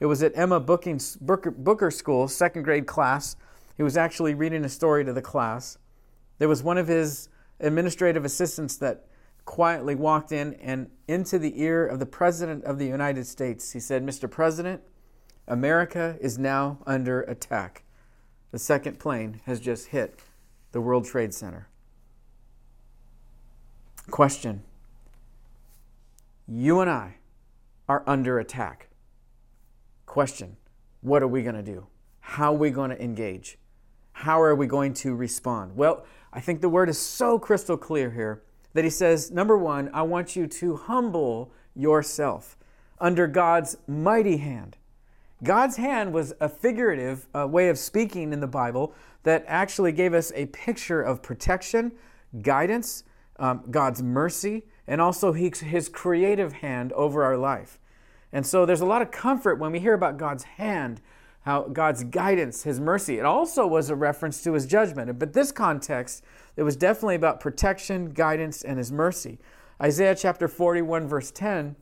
It 0.00 0.06
was 0.06 0.22
at 0.22 0.32
Emma 0.36 0.60
Booker, 0.60 0.98
Booker 1.50 1.90
School, 1.90 2.28
second 2.28 2.64
grade 2.64 2.86
class. 2.86 3.36
He 3.78 3.84
was 3.84 3.96
actually 3.96 4.34
reading 4.34 4.64
a 4.64 4.68
story 4.68 5.04
to 5.04 5.12
the 5.12 5.22
class. 5.22 5.78
There 6.38 6.48
was 6.48 6.64
one 6.64 6.78
of 6.78 6.88
his 6.88 7.28
administrative 7.60 8.24
assistants 8.24 8.76
that 8.78 9.06
quietly 9.44 9.94
walked 9.94 10.32
in 10.32 10.54
and 10.54 10.90
into 11.06 11.38
the 11.38 11.62
ear 11.62 11.86
of 11.86 12.00
the 12.00 12.06
President 12.06 12.64
of 12.64 12.80
the 12.80 12.86
United 12.86 13.24
States. 13.24 13.70
He 13.72 13.78
said, 13.78 14.04
Mr. 14.04 14.28
President, 14.28 14.82
America 15.46 16.16
is 16.20 16.38
now 16.38 16.80
under 16.88 17.22
attack. 17.22 17.84
The 18.50 18.58
second 18.58 18.98
plane 18.98 19.40
has 19.46 19.60
just 19.60 19.86
hit 19.86 20.18
the 20.72 20.80
World 20.80 21.04
Trade 21.04 21.32
Center. 21.32 21.68
Question 24.10 24.64
You 26.48 26.80
and 26.80 26.90
I 26.90 27.18
are 27.88 28.02
under 28.08 28.40
attack. 28.40 28.88
Question 30.04 30.56
What 31.00 31.22
are 31.22 31.28
we 31.28 31.44
going 31.44 31.54
to 31.54 31.62
do? 31.62 31.86
How 32.20 32.52
are 32.52 32.58
we 32.58 32.70
going 32.70 32.90
to 32.90 33.00
engage? 33.00 33.56
How 34.22 34.42
are 34.42 34.56
we 34.56 34.66
going 34.66 34.94
to 34.94 35.14
respond? 35.14 35.76
Well, 35.76 36.04
I 36.32 36.40
think 36.40 36.60
the 36.60 36.68
word 36.68 36.88
is 36.88 36.98
so 36.98 37.38
crystal 37.38 37.76
clear 37.76 38.10
here 38.10 38.42
that 38.74 38.82
he 38.82 38.90
says, 38.90 39.30
number 39.30 39.56
one, 39.56 39.90
I 39.94 40.02
want 40.02 40.34
you 40.34 40.48
to 40.48 40.76
humble 40.76 41.52
yourself 41.76 42.58
under 42.98 43.28
God's 43.28 43.76
mighty 43.86 44.38
hand. 44.38 44.76
God's 45.44 45.76
hand 45.76 46.12
was 46.12 46.34
a 46.40 46.48
figurative 46.48 47.28
uh, 47.32 47.46
way 47.46 47.68
of 47.68 47.78
speaking 47.78 48.32
in 48.32 48.40
the 48.40 48.48
Bible 48.48 48.92
that 49.22 49.44
actually 49.46 49.92
gave 49.92 50.14
us 50.14 50.32
a 50.34 50.46
picture 50.46 51.00
of 51.00 51.22
protection, 51.22 51.92
guidance, 52.42 53.04
um, 53.38 53.62
God's 53.70 54.02
mercy, 54.02 54.64
and 54.88 55.00
also 55.00 55.32
his 55.32 55.88
creative 55.88 56.54
hand 56.54 56.92
over 56.94 57.22
our 57.22 57.36
life. 57.36 57.78
And 58.32 58.44
so 58.44 58.66
there's 58.66 58.80
a 58.80 58.86
lot 58.86 59.00
of 59.00 59.12
comfort 59.12 59.60
when 59.60 59.70
we 59.70 59.78
hear 59.78 59.94
about 59.94 60.16
God's 60.16 60.42
hand 60.42 61.00
how 61.48 61.62
God's 61.62 62.04
guidance, 62.04 62.64
His 62.64 62.78
mercy. 62.78 63.18
It 63.18 63.24
also 63.24 63.66
was 63.66 63.88
a 63.88 63.96
reference 63.96 64.42
to 64.42 64.52
His 64.52 64.66
judgment. 64.66 65.18
But 65.18 65.32
this 65.32 65.50
context, 65.50 66.22
it 66.56 66.62
was 66.62 66.76
definitely 66.76 67.14
about 67.14 67.40
protection, 67.40 68.10
guidance, 68.10 68.62
and 68.62 68.76
His 68.76 68.92
mercy. 68.92 69.38
Isaiah 69.82 70.14
chapter 70.14 70.46
41, 70.46 71.08
verse 71.08 71.30
10 71.30 71.74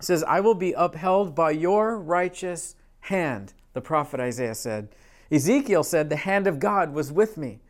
says, 0.00 0.24
I 0.24 0.40
will 0.40 0.56
be 0.56 0.72
upheld 0.72 1.36
by 1.36 1.52
your 1.52 2.00
righteous 2.00 2.74
hand, 3.02 3.54
the 3.74 3.80
prophet 3.80 4.18
Isaiah 4.18 4.56
said. 4.56 4.88
Ezekiel 5.30 5.84
said, 5.84 6.10
The 6.10 6.16
hand 6.16 6.48
of 6.48 6.58
God 6.58 6.92
was 6.92 7.12
with 7.12 7.38
me. 7.38 7.60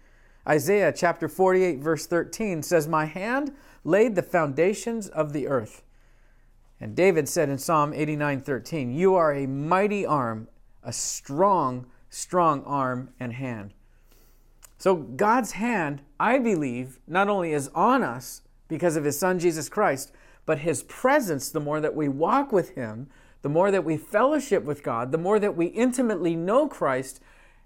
Isaiah 0.48 0.90
chapter 0.90 1.28
48, 1.28 1.80
verse 1.80 2.06
13 2.06 2.62
says, 2.62 2.88
My 2.88 3.04
hand 3.04 3.52
laid 3.84 4.14
the 4.14 4.22
foundations 4.22 5.08
of 5.08 5.34
the 5.34 5.48
earth. 5.48 5.82
And 6.80 6.96
David 6.96 7.28
said 7.28 7.50
in 7.50 7.58
Psalm 7.58 7.92
89, 7.92 8.40
13, 8.40 8.94
You 8.94 9.14
are 9.16 9.34
a 9.34 9.46
mighty 9.46 10.06
arm 10.06 10.48
a 10.84 10.92
strong, 10.92 11.86
strong 12.10 12.62
arm 12.64 13.10
and 13.18 13.32
hand. 13.32 13.72
So 14.78 14.96
God's 14.96 15.52
hand, 15.52 16.02
I 16.20 16.38
believe, 16.38 17.00
not 17.06 17.28
only 17.28 17.52
is 17.52 17.68
on 17.74 18.02
us 18.02 18.42
because 18.68 18.96
of 18.96 19.04
his 19.04 19.18
son 19.18 19.38
Jesus 19.38 19.68
Christ, 19.68 20.12
but 20.46 20.58
his 20.58 20.82
presence, 20.82 21.48
the 21.48 21.60
more 21.60 21.80
that 21.80 21.96
we 21.96 22.08
walk 22.08 22.52
with 22.52 22.70
him, 22.70 23.08
the 23.42 23.48
more 23.48 23.70
that 23.70 23.84
we 23.84 23.96
fellowship 23.96 24.64
with 24.64 24.82
God, 24.82 25.12
the 25.12 25.18
more 25.18 25.38
that 25.38 25.56
we 25.56 25.66
intimately 25.66 26.34
know 26.36 26.68
Christ, 26.68 27.20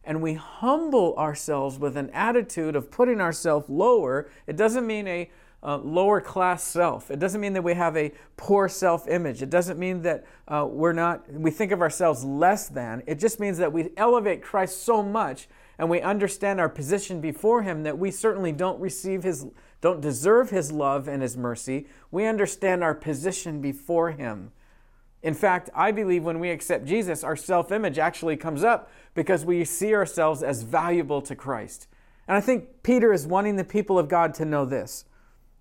and 0.05 0.23
we 0.23 0.35
humble 0.35 1.15
ourselves 1.17 1.79
with 1.79 1.97
an 1.97 2.11
attitude 2.11 2.75
of 2.75 2.91
putting 2.91 3.21
ourselves 3.21 3.69
lower. 3.69 4.31
It 4.47 4.57
doesn't 4.57 4.87
mean 4.87 5.07
a 5.07 5.31
uh, 5.63 5.79
lower 5.79 6.21
class 6.21 6.63
self. 6.63 7.11
It 7.11 7.19
doesn't 7.19 7.41
mean 7.41 7.53
that 7.55 7.63
we 7.63 7.75
have 7.75 7.97
a 7.97 8.13
poor 8.37 8.69
self 8.69 9.09
image. 9.09 9.43
It 9.43 9.51
doesn't 9.51 9.79
mean 9.79 10.03
that 10.03 10.25
uh, 10.47 10.67
we're 10.71 10.93
not, 10.93 11.31
we 11.33 11.51
think 11.51 11.73
of 11.73 11.81
ourselves 11.81 12.25
less 12.25 12.69
than. 12.69 13.03
It 13.07 13.19
just 13.19 13.41
means 13.41 13.59
that 13.59 13.73
we 13.73 13.91
elevate 13.97 14.43
Christ 14.43 14.83
so 14.85 15.03
much 15.03 15.49
and 15.79 15.89
we 15.89 16.01
understand 16.01 16.61
our 16.61 16.69
position 16.69 17.21
before 17.21 17.63
him 17.63 17.85
that 17.85 17.99
we 17.99 18.11
certainly 18.11 18.53
don't 18.53 18.81
receive 18.81 19.23
his 19.23 19.47
don't 19.81 20.01
deserve 20.01 20.51
his 20.51 20.73
love 20.73 21.07
and 21.07 21.23
his 21.23 21.37
mercy, 21.37 21.87
we 22.11 22.27
understand 22.27 22.83
our 22.83 22.95
position 22.95 23.61
before 23.61 24.11
him. 24.11 24.51
In 25.23 25.35
fact, 25.35 25.71
I 25.75 25.91
believe 25.91 26.25
when 26.25 26.41
we 26.41 26.51
accept 26.51 26.85
Jesus, 26.85 27.25
our 27.25 27.37
self-image 27.37 27.99
actually 27.99 28.37
comes 28.37 28.63
up 28.65 28.91
because 29.15 29.45
we 29.45 29.65
see 29.65 29.95
ourselves 29.95 30.43
as 30.43 30.63
valuable 30.63 31.21
to 31.23 31.35
Christ. 31.35 31.89
And 32.27 32.37
I 32.37 32.41
think 32.41 32.83
Peter 32.83 33.13
is 33.13 33.27
wanting 33.27 33.57
the 33.57 33.65
people 33.65 33.99
of 33.99 34.09
God 34.09 34.35
to 34.35 34.45
know 34.45 34.65
this 34.65 35.05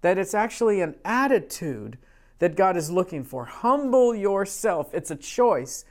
that 0.02 0.18
it's 0.18 0.34
actually 0.34 0.82
an 0.82 0.96
attitude 1.04 1.98
that 2.40 2.56
God 2.56 2.78
is 2.78 2.92
looking 2.92 3.24
for. 3.24 3.46
Humble 3.46 4.14
yourself. 4.14 4.94
It's 4.94 5.12
a 5.12 5.16
choice 5.16 5.86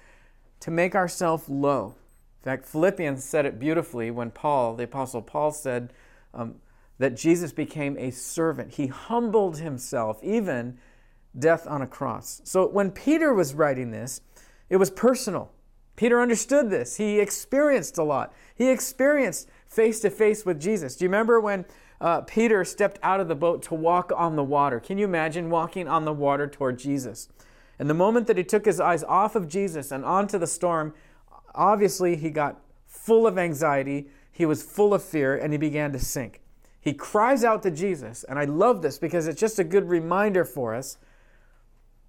to 0.60 0.70
make 0.70 0.94
ourselves 0.94 1.48
low. 1.48 1.94
In 2.42 2.44
fact, 2.44 2.66
Philippians 2.66 3.24
said 3.24 3.46
it 3.46 3.58
beautifully 3.58 4.10
when 4.10 4.30
Paul, 4.30 4.74
the 4.74 4.84
Apostle 4.84 5.22
Paul, 5.22 5.50
said 5.50 5.92
um, 6.32 6.56
that 6.98 7.16
Jesus 7.16 7.52
became 7.52 7.98
a 7.98 8.10
servant. 8.10 8.74
He 8.74 8.86
humbled 8.86 9.58
himself, 9.58 10.22
even 10.22 10.78
death 11.36 11.66
on 11.66 11.82
a 11.82 11.86
cross. 11.86 12.40
So 12.44 12.68
when 12.68 12.90
Peter 12.92 13.34
was 13.34 13.54
writing 13.54 13.90
this, 13.90 14.20
it 14.70 14.76
was 14.76 14.90
personal. 14.90 15.52
Peter 15.96 16.20
understood 16.20 16.70
this. 16.70 16.96
He 16.96 17.18
experienced 17.18 17.98
a 17.98 18.02
lot. 18.02 18.32
He 18.54 18.68
experienced 18.68 19.48
face 19.66 20.00
to 20.00 20.10
face 20.10 20.44
with 20.44 20.60
Jesus. 20.60 20.96
Do 20.96 21.04
you 21.04 21.08
remember 21.08 21.40
when 21.40 21.64
uh, 22.00 22.20
Peter 22.22 22.64
stepped 22.64 22.98
out 23.02 23.20
of 23.20 23.28
the 23.28 23.34
boat 23.34 23.62
to 23.64 23.74
walk 23.74 24.12
on 24.14 24.36
the 24.36 24.44
water? 24.44 24.80
Can 24.80 24.98
you 24.98 25.04
imagine 25.04 25.50
walking 25.50 25.88
on 25.88 26.04
the 26.04 26.12
water 26.12 26.46
toward 26.46 26.78
Jesus? 26.78 27.28
And 27.78 27.90
the 27.90 27.94
moment 27.94 28.26
that 28.26 28.36
he 28.36 28.44
took 28.44 28.64
his 28.64 28.80
eyes 28.80 29.04
off 29.04 29.36
of 29.36 29.48
Jesus 29.48 29.90
and 29.90 30.04
onto 30.04 30.38
the 30.38 30.46
storm, 30.46 30.94
obviously 31.54 32.16
he 32.16 32.30
got 32.30 32.60
full 32.86 33.26
of 33.26 33.38
anxiety, 33.38 34.08
he 34.32 34.46
was 34.46 34.62
full 34.62 34.94
of 34.94 35.02
fear, 35.02 35.36
and 35.36 35.52
he 35.52 35.58
began 35.58 35.92
to 35.92 35.98
sink. 35.98 36.40
He 36.80 36.92
cries 36.92 37.44
out 37.44 37.62
to 37.64 37.70
Jesus, 37.70 38.24
and 38.24 38.38
I 38.38 38.44
love 38.44 38.82
this 38.82 38.98
because 38.98 39.26
it's 39.26 39.40
just 39.40 39.58
a 39.58 39.64
good 39.64 39.88
reminder 39.88 40.44
for 40.44 40.74
us 40.74 40.98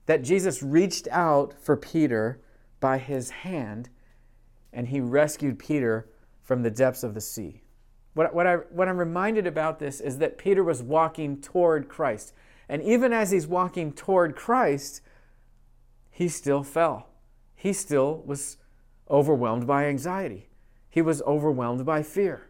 that 0.06 0.24
Jesus 0.24 0.64
reached 0.64 1.08
out 1.12 1.54
for 1.60 1.76
Peter 1.76 2.40
by 2.80 2.98
his 2.98 3.30
hand 3.30 3.90
and 4.74 4.88
he 4.88 5.00
rescued 5.00 5.60
Peter 5.60 6.08
from 6.42 6.64
the 6.64 6.72
depths 6.72 7.04
of 7.04 7.14
the 7.14 7.22
sea. 7.22 7.62
What, 8.18 8.34
what, 8.34 8.48
I, 8.48 8.56
what 8.56 8.88
I'm 8.88 8.98
reminded 8.98 9.46
about 9.46 9.78
this 9.78 10.02
is 10.02 10.18
that 10.18 10.40
Peter 10.40 10.64
was 10.64 10.82
walking 10.82 11.40
toward 11.40 11.88
Christ. 11.88 12.34
And 12.68 12.82
even 12.82 13.14
as 13.14 13.30
he's 13.30 13.46
walking 13.46 13.94
toward 13.94 14.36
Christ, 14.36 15.02
he 16.10 16.28
still 16.28 16.64
fell. 16.64 17.10
He 17.54 17.74
still 17.74 18.24
was 18.26 18.58
overwhelmed 19.08 19.68
by 19.68 19.86
anxiety. 19.86 20.50
He 20.90 21.00
was 21.00 21.22
overwhelmed 21.22 21.86
by 21.86 22.02
fear. 22.02 22.50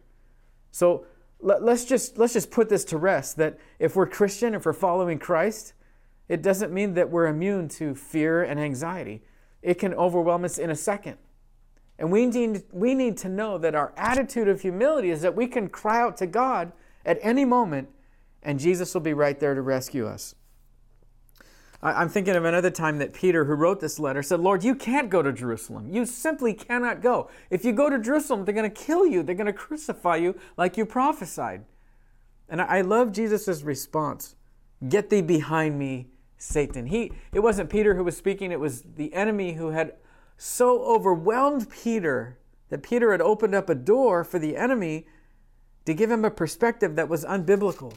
So 0.70 1.04
let, 1.38 1.60
us 1.60 1.84
just, 1.84 2.16
let's 2.16 2.32
just 2.32 2.50
put 2.50 2.70
this 2.70 2.86
to 2.86 2.96
rest 2.96 3.36
that 3.36 3.58
if 3.78 3.94
we're 3.94 4.06
Christian, 4.06 4.54
if 4.54 4.64
we're 4.64 4.72
following 4.72 5.18
Christ, 5.18 5.74
it 6.30 6.40
doesn't 6.40 6.72
mean 6.72 6.94
that 6.94 7.10
we're 7.10 7.26
immune 7.26 7.68
to 7.70 7.94
fear 7.94 8.42
and 8.42 8.58
anxiety. 8.58 9.22
It 9.60 9.74
can 9.74 9.92
overwhelm 9.92 10.46
us 10.46 10.56
in 10.56 10.70
a 10.70 10.74
second. 10.74 11.18
And 11.98 12.12
we 12.12 12.26
need, 12.26 12.62
we 12.72 12.94
need 12.94 13.16
to 13.18 13.28
know 13.28 13.58
that 13.58 13.74
our 13.74 13.92
attitude 13.96 14.48
of 14.48 14.60
humility 14.60 15.10
is 15.10 15.20
that 15.22 15.34
we 15.34 15.46
can 15.46 15.68
cry 15.68 16.00
out 16.00 16.16
to 16.18 16.26
God 16.26 16.72
at 17.04 17.18
any 17.22 17.44
moment 17.44 17.88
and 18.42 18.60
Jesus 18.60 18.94
will 18.94 19.00
be 19.00 19.12
right 19.12 19.38
there 19.38 19.54
to 19.54 19.62
rescue 19.62 20.06
us. 20.06 20.34
I'm 21.80 22.08
thinking 22.08 22.34
of 22.34 22.44
another 22.44 22.70
time 22.70 22.98
that 22.98 23.12
Peter, 23.12 23.44
who 23.44 23.54
wrote 23.54 23.78
this 23.78 24.00
letter, 24.00 24.20
said, 24.20 24.40
Lord, 24.40 24.64
you 24.64 24.74
can't 24.74 25.08
go 25.08 25.22
to 25.22 25.32
Jerusalem. 25.32 25.88
You 25.94 26.06
simply 26.06 26.52
cannot 26.52 27.00
go. 27.00 27.30
If 27.50 27.64
you 27.64 27.72
go 27.72 27.88
to 27.88 28.00
Jerusalem, 28.00 28.44
they're 28.44 28.54
going 28.54 28.68
to 28.68 28.84
kill 28.84 29.06
you, 29.06 29.22
they're 29.22 29.36
going 29.36 29.46
to 29.46 29.52
crucify 29.52 30.16
you 30.16 30.36
like 30.56 30.76
you 30.76 30.84
prophesied. 30.84 31.64
And 32.48 32.60
I 32.60 32.80
love 32.80 33.12
Jesus' 33.12 33.62
response 33.62 34.34
Get 34.88 35.10
thee 35.10 35.22
behind 35.22 35.78
me, 35.78 36.06
Satan. 36.36 36.86
He, 36.86 37.12
it 37.32 37.40
wasn't 37.40 37.68
Peter 37.68 37.96
who 37.96 38.04
was 38.04 38.16
speaking, 38.16 38.52
it 38.52 38.60
was 38.60 38.82
the 38.82 39.12
enemy 39.12 39.54
who 39.54 39.70
had 39.70 39.94
so 40.38 40.82
overwhelmed 40.84 41.68
Peter 41.68 42.38
that 42.70 42.82
Peter 42.82 43.12
had 43.12 43.20
opened 43.20 43.54
up 43.54 43.68
a 43.68 43.74
door 43.74 44.24
for 44.24 44.38
the 44.38 44.56
enemy 44.56 45.06
to 45.84 45.92
give 45.92 46.10
him 46.10 46.24
a 46.24 46.30
perspective 46.30 46.96
that 46.96 47.08
was 47.08 47.24
unbiblical. 47.24 47.94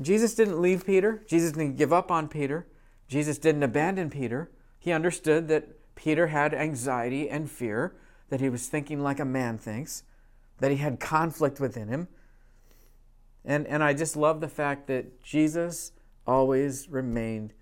Jesus 0.00 0.34
didn't 0.34 0.60
leave 0.60 0.84
Peter, 0.84 1.22
Jesus 1.26 1.52
didn't 1.52 1.76
give 1.76 1.92
up 1.92 2.10
on 2.10 2.28
Peter. 2.28 2.66
Jesus 3.06 3.38
didn't 3.38 3.62
abandon 3.62 4.10
Peter. 4.10 4.50
He 4.78 4.90
understood 4.90 5.48
that 5.48 5.94
Peter 5.94 6.28
had 6.28 6.54
anxiety 6.54 7.28
and 7.28 7.50
fear, 7.50 7.94
that 8.30 8.40
he 8.40 8.48
was 8.48 8.66
thinking 8.66 9.00
like 9.02 9.20
a 9.20 9.24
man 9.24 9.58
thinks, 9.58 10.02
that 10.58 10.70
he 10.70 10.78
had 10.78 10.98
conflict 11.00 11.60
within 11.60 11.88
him. 11.88 12.08
And, 13.44 13.66
and 13.66 13.84
I 13.84 13.92
just 13.92 14.16
love 14.16 14.40
the 14.40 14.48
fact 14.48 14.86
that 14.86 15.22
Jesus 15.22 15.92
always 16.26 16.88
remained 16.88 17.52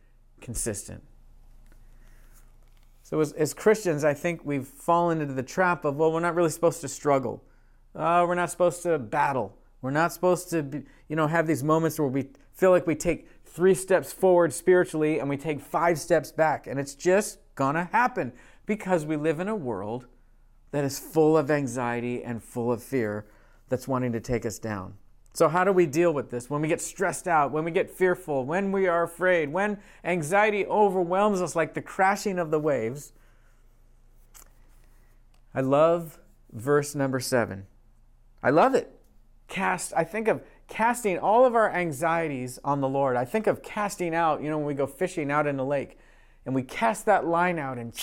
consistent. 0.41 1.03
So, 3.13 3.21
as, 3.21 3.33
as 3.33 3.53
Christians, 3.53 4.05
I 4.05 4.15
think 4.15 4.41
we've 4.43 4.67
fallen 4.67 5.21
into 5.21 5.35
the 5.35 5.43
trap 5.43 5.85
of, 5.85 5.97
well, 5.97 6.11
we're 6.11 6.21
not 6.21 6.35
really 6.35 6.49
supposed 6.49 6.81
to 6.81 6.89
struggle. 6.89 7.45
Uh, 7.95 8.25
we're 8.27 8.35
not 8.35 8.51
supposed 8.51 8.83
to 8.85 8.99
battle. 8.99 9.55
We're 9.83 9.91
not 9.91 10.15
supposed 10.15 10.49
to, 10.49 10.63
be, 10.63 10.85
you 11.11 11.17
know, 11.17 11.27
have 11.27 11.47
these 11.47 11.63
moments 11.63 11.99
where 11.99 12.09
we 12.09 12.31
feel 12.55 12.71
like 12.71 12.87
we 12.87 12.95
take 12.95 13.29
three 13.45 13.75
steps 13.75 14.15
forward 14.15 14.55
spiritually 14.55 15.19
and 15.19 15.29
we 15.29 15.37
take 15.37 15.61
five 15.61 15.99
steps 15.99 16.33
back. 16.33 16.67
And 16.67 16.81
it's 16.81 16.95
just 16.95 17.37
gonna 17.55 17.91
happen 17.93 18.33
because 18.65 19.05
we 19.05 19.17
live 19.17 19.41
in 19.41 19.49
a 19.49 19.57
world 19.57 20.07
that 20.71 20.83
is 20.83 20.99
full 20.99 21.37
of 21.37 21.51
anxiety 21.51 22.25
and 22.25 22.43
full 22.43 22.73
of 22.73 22.83
fear 22.83 23.27
that's 23.69 23.87
wanting 23.87 24.13
to 24.13 24.21
take 24.21 24.47
us 24.47 24.59
down. 24.59 24.95
So, 25.35 25.49
how 25.49 25.65
do 25.65 25.73
we 25.73 25.87
deal 25.87 26.13
with 26.13 26.31
this? 26.31 26.51
When 26.51 26.61
we 26.61 26.69
get 26.69 26.81
stressed 26.81 27.27
out, 27.27 27.53
when 27.53 27.65
we 27.65 27.71
get 27.71 27.91
fearful, 27.91 28.45
when 28.45 28.71
we 28.71 28.87
are 28.87 29.03
afraid, 29.03 29.51
when 29.51 29.79
anxiety 30.05 30.67
overwhelms 30.67 31.41
us 31.41 31.57
like 31.57 31.75
the 31.75 31.83
crashing 31.83 32.39
of 32.39 32.51
the 32.51 32.59
waves. 32.59 33.13
I 35.55 35.61
love 35.61 36.19
verse 36.53 36.95
number 36.95 37.21
seven. 37.21 37.67
I 38.43 38.51
love 38.51 38.75
it. 38.75 38.99
Cast, 39.49 39.93
I 39.97 40.05
think 40.05 40.29
of 40.29 40.43
casting 40.69 41.19
all 41.19 41.45
of 41.45 41.55
our 41.55 41.71
anxieties 41.71 42.59
on 42.65 42.81
the 42.81 42.89
Lord. 42.89 43.17
I 43.17 43.25
think 43.25 43.47
of 43.47 43.63
casting 43.63 44.15
out, 44.15 44.43
you 44.43 44.51
know, 44.51 44.59
when 44.59 44.67
we 44.67 44.75
go 44.75 44.87
fishing 44.87 45.31
out 45.31 45.47
in 45.47 45.57
the 45.57 45.65
lake 45.65 45.99
and 46.45 46.55
we 46.55 46.63
cast 46.63 47.07
that 47.07 47.27
line 47.27 47.59
out 47.59 47.79
and 47.79 47.95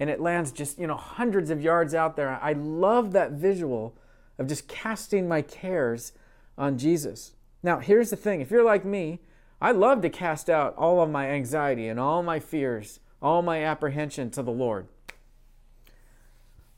and 0.00 0.10
it 0.10 0.20
lands 0.20 0.50
just, 0.50 0.78
you 0.80 0.86
know, 0.88 0.96
hundreds 0.96 1.50
of 1.50 1.60
yards 1.60 1.94
out 1.94 2.16
there. 2.16 2.38
I 2.42 2.54
love 2.54 3.12
that 3.12 3.32
visual 3.32 3.94
of 4.38 4.46
just 4.46 4.68
casting 4.68 5.28
my 5.28 5.42
cares 5.42 6.12
on 6.56 6.78
Jesus. 6.78 7.32
Now, 7.62 7.78
here's 7.78 8.10
the 8.10 8.16
thing 8.16 8.40
if 8.40 8.50
you're 8.50 8.64
like 8.64 8.84
me, 8.84 9.20
I 9.60 9.70
love 9.70 10.02
to 10.02 10.10
cast 10.10 10.50
out 10.50 10.74
all 10.76 11.00
of 11.00 11.10
my 11.10 11.30
anxiety 11.30 11.88
and 11.88 12.00
all 12.00 12.22
my 12.22 12.40
fears, 12.40 13.00
all 13.20 13.42
my 13.42 13.62
apprehension 13.62 14.30
to 14.30 14.42
the 14.42 14.50
Lord. 14.50 14.88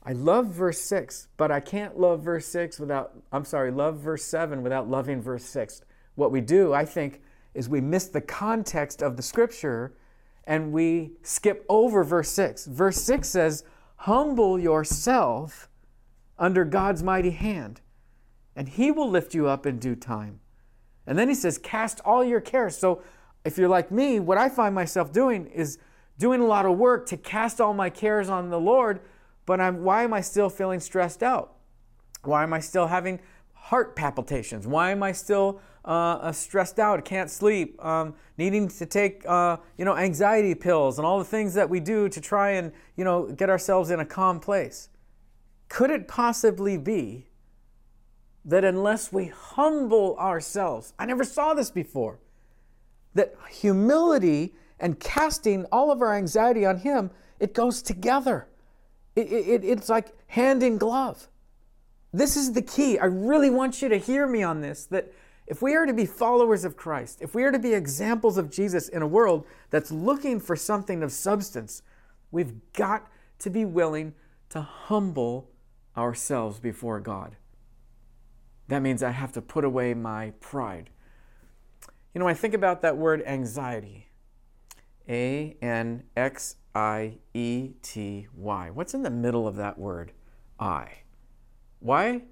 I 0.03 0.13
love 0.13 0.47
verse 0.47 0.81
6, 0.81 1.29
but 1.35 1.51
I 1.51 1.59
can't 1.59 1.99
love 1.99 2.21
verse 2.21 2.45
6 2.45 2.79
without, 2.79 3.13
I'm 3.31 3.43
sorry, 3.43 3.71
love 3.71 3.97
verse 3.97 4.23
7 4.23 4.61
without 4.61 4.87
loving 4.87 5.19
verse 5.19 5.43
6. 5.45 5.81
What 6.13 6.31
we 6.31 6.41
do, 6.41 6.73
I 6.73 6.85
think, 6.85 7.21
is 7.55 7.67
we 7.67 7.81
miss 7.81 8.07
the 8.07 8.21
context 8.21 9.01
of 9.01 9.17
the 9.17 9.23
scripture 9.23 9.95
and 10.45 10.71
we 10.71 11.13
skip 11.23 11.65
over 11.69 12.03
verse 12.03 12.29
6. 12.29 12.67
Verse 12.67 13.01
6 13.01 13.27
says, 13.27 13.63
Humble 13.95 14.59
yourself 14.59 15.69
under 16.37 16.65
God's 16.65 17.03
mighty 17.03 17.31
hand, 17.31 17.81
and 18.55 18.69
he 18.69 18.91
will 18.91 19.09
lift 19.09 19.33
you 19.33 19.47
up 19.47 19.65
in 19.65 19.79
due 19.79 19.95
time. 19.95 20.39
And 21.07 21.17
then 21.17 21.29
he 21.29 21.35
says, 21.35 21.57
Cast 21.57 22.01
all 22.01 22.23
your 22.23 22.41
cares. 22.41 22.77
So 22.77 23.01
if 23.43 23.57
you're 23.57 23.69
like 23.69 23.91
me, 23.91 24.19
what 24.19 24.37
I 24.37 24.49
find 24.49 24.73
myself 24.73 25.11
doing 25.11 25.47
is 25.47 25.77
doing 26.17 26.41
a 26.41 26.45
lot 26.45 26.65
of 26.65 26.77
work 26.77 27.05
to 27.07 27.17
cast 27.17 27.61
all 27.61 27.73
my 27.73 27.89
cares 27.89 28.29
on 28.29 28.49
the 28.49 28.59
Lord 28.59 29.01
but 29.45 29.61
I'm, 29.61 29.83
why 29.83 30.03
am 30.03 30.13
I 30.13 30.21
still 30.21 30.49
feeling 30.49 30.79
stressed 30.79 31.23
out? 31.23 31.53
Why 32.23 32.43
am 32.43 32.53
I 32.53 32.59
still 32.59 32.87
having 32.87 33.19
heart 33.53 33.95
palpitations? 33.95 34.65
Why 34.65 34.91
am 34.91 35.03
I 35.03 35.11
still 35.11 35.61
uh, 35.83 36.17
uh, 36.21 36.31
stressed 36.31 36.79
out, 36.79 37.03
can't 37.05 37.29
sleep, 37.29 37.83
um, 37.85 38.15
needing 38.37 38.67
to 38.67 38.85
take 38.87 39.23
uh, 39.27 39.57
you 39.77 39.85
know 39.85 39.95
anxiety 39.95 40.55
pills 40.55 40.97
and 40.97 41.05
all 41.05 41.19
the 41.19 41.25
things 41.25 41.53
that 41.53 41.69
we 41.69 41.79
do 41.79 42.09
to 42.09 42.19
try 42.19 42.51
and 42.51 42.71
you 42.95 43.03
know 43.03 43.31
get 43.31 43.49
ourselves 43.51 43.91
in 43.91 43.99
a 43.99 44.05
calm 44.05 44.39
place? 44.39 44.89
Could 45.75 45.91
it 45.91 46.07
possibly 46.07 46.77
be 46.77 47.27
that 48.45 48.63
unless 48.63 49.11
we 49.11 49.25
humble 49.25 50.15
ourselves, 50.17 50.93
I 50.97 51.05
never 51.05 51.25
saw 51.25 51.53
this 51.53 51.69
before, 51.69 52.17
that 53.13 53.35
humility 53.49 54.55
and 54.79 54.97
casting 54.97 55.65
all 55.73 55.91
of 55.91 56.01
our 56.01 56.15
anxiety 56.15 56.65
on 56.65 56.77
Him, 56.77 57.11
it 57.41 57.53
goes 57.53 57.81
together. 57.81 58.47
It, 59.17 59.29
it, 59.29 59.65
it's 59.65 59.89
like 59.89 60.13
hand 60.27 60.63
in 60.63 60.77
glove. 60.77 61.27
This 62.13 62.37
is 62.37 62.53
the 62.53 62.61
key. 62.61 62.97
I 62.97 63.07
really 63.07 63.49
want 63.49 63.81
you 63.81 63.89
to 63.89 63.97
hear 63.97 64.27
me 64.27 64.43
on 64.43 64.61
this 64.61 64.85
that 64.85 65.11
if 65.45 65.61
we 65.61 65.75
are 65.75 65.85
to 65.85 65.93
be 65.93 66.05
followers 66.05 66.63
of 66.63 66.77
Christ, 66.77 67.21
if 67.21 67.35
we 67.35 67.43
are 67.43 67.51
to 67.51 67.59
be 67.59 67.73
examples 67.73 68.37
of 68.37 68.49
Jesus 68.49 68.87
in 68.87 69.01
a 69.01 69.07
world 69.07 69.45
that's 69.71 69.91
looking 69.91 70.39
for 70.39 70.55
something 70.55 71.03
of 71.03 71.11
substance, 71.11 71.81
we've 72.31 72.53
got 72.71 73.07
to 73.39 73.49
be 73.49 73.65
willing 73.65 74.13
to 74.51 74.61
humble 74.61 75.49
ourselves 75.97 76.59
before 76.59 76.99
God. 76.99 77.35
That 78.67 78.81
means 78.81 79.03
I 79.03 79.11
have 79.11 79.31
to 79.33 79.41
put 79.41 79.63
away 79.63 79.93
my 79.93 80.31
pride. 80.39 80.89
You 82.13 82.19
know, 82.19 82.27
I 82.27 82.33
think 82.33 82.53
about 82.53 82.81
that 82.81 82.97
word 82.97 83.21
anxiety. 83.25 84.07
A 85.07 85.55
N 85.61 86.03
X 86.17 86.55
I 86.73 87.19
E 87.33 87.73
T 87.81 88.27
Y. 88.33 88.69
What's 88.71 88.93
in 88.93 89.03
the 89.03 89.09
middle 89.09 89.47
of 89.47 89.55
that 89.57 89.77
word? 89.77 90.13
I. 90.59 90.89
Why, 91.79 92.23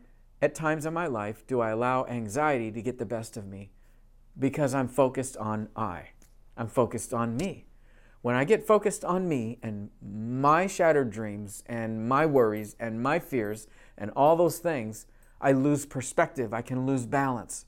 at 0.42 0.56
times 0.56 0.86
in 0.86 0.94
my 0.94 1.08
life, 1.08 1.46
do 1.46 1.60
I 1.60 1.70
allow 1.70 2.06
anxiety 2.06 2.72
to 2.72 2.82
get 2.82 2.98
the 2.98 3.06
best 3.06 3.38
of 3.38 3.46
me? 3.46 3.72
Because 4.38 4.74
I'm 4.74 4.88
focused 4.88 5.38
on 5.38 5.70
I. 5.76 6.10
I'm 6.58 6.68
focused 6.68 7.14
on 7.14 7.38
me. 7.38 7.66
When 8.24 8.36
I 8.36 8.46
get 8.46 8.66
focused 8.66 9.04
on 9.04 9.28
me 9.28 9.60
and 9.62 9.90
my 10.02 10.66
shattered 10.66 11.12
dreams 11.12 11.62
and 11.66 12.08
my 12.08 12.26
worries 12.26 12.74
and 12.80 13.04
my 13.04 13.20
fears 13.20 13.68
and 13.98 14.12
all 14.12 14.38
those 14.38 14.60
things, 14.60 15.08
I 15.42 15.52
lose 15.52 15.86
perspective. 15.86 16.54
I 16.54 16.62
can 16.62 16.86
lose 16.86 17.06
balance. 17.06 17.66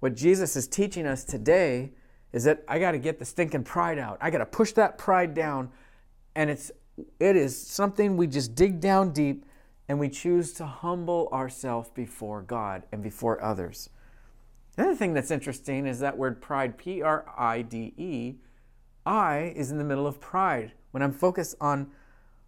What 0.00 0.14
Jesus 0.14 0.56
is 0.56 0.68
teaching 0.68 1.06
us 1.06 1.24
today 1.24 1.92
is 2.34 2.44
that 2.44 2.62
I 2.68 2.78
got 2.78 2.90
to 2.90 2.98
get 2.98 3.18
the 3.18 3.24
stinking 3.24 3.64
pride 3.64 3.98
out. 3.98 4.18
I 4.20 4.28
got 4.28 4.38
to 4.38 4.46
push 4.46 4.72
that 4.72 4.98
pride 4.98 5.32
down 5.32 5.70
and 6.34 6.50
it's 6.50 6.70
it 7.18 7.34
is 7.34 7.58
something 7.58 8.18
we 8.18 8.26
just 8.26 8.54
dig 8.54 8.78
down 8.78 9.14
deep 9.14 9.46
and 9.88 9.98
we 9.98 10.10
choose 10.10 10.52
to 10.52 10.66
humble 10.66 11.30
ourselves 11.32 11.88
before 11.94 12.42
God 12.42 12.82
and 12.92 13.02
before 13.02 13.42
others. 13.42 13.88
Another 14.76 14.94
thing 14.94 15.14
that's 15.14 15.30
interesting 15.30 15.86
is 15.86 15.98
that 16.00 16.18
word 16.18 16.42
pride, 16.42 16.76
P 16.76 17.00
R 17.00 17.24
I 17.38 17.62
D 17.62 17.94
E, 17.96 18.34
I 19.04 19.52
is 19.56 19.70
in 19.70 19.78
the 19.78 19.84
middle 19.84 20.06
of 20.06 20.20
pride. 20.20 20.72
When 20.90 21.02
I'm 21.02 21.12
focused 21.12 21.56
on, 21.60 21.90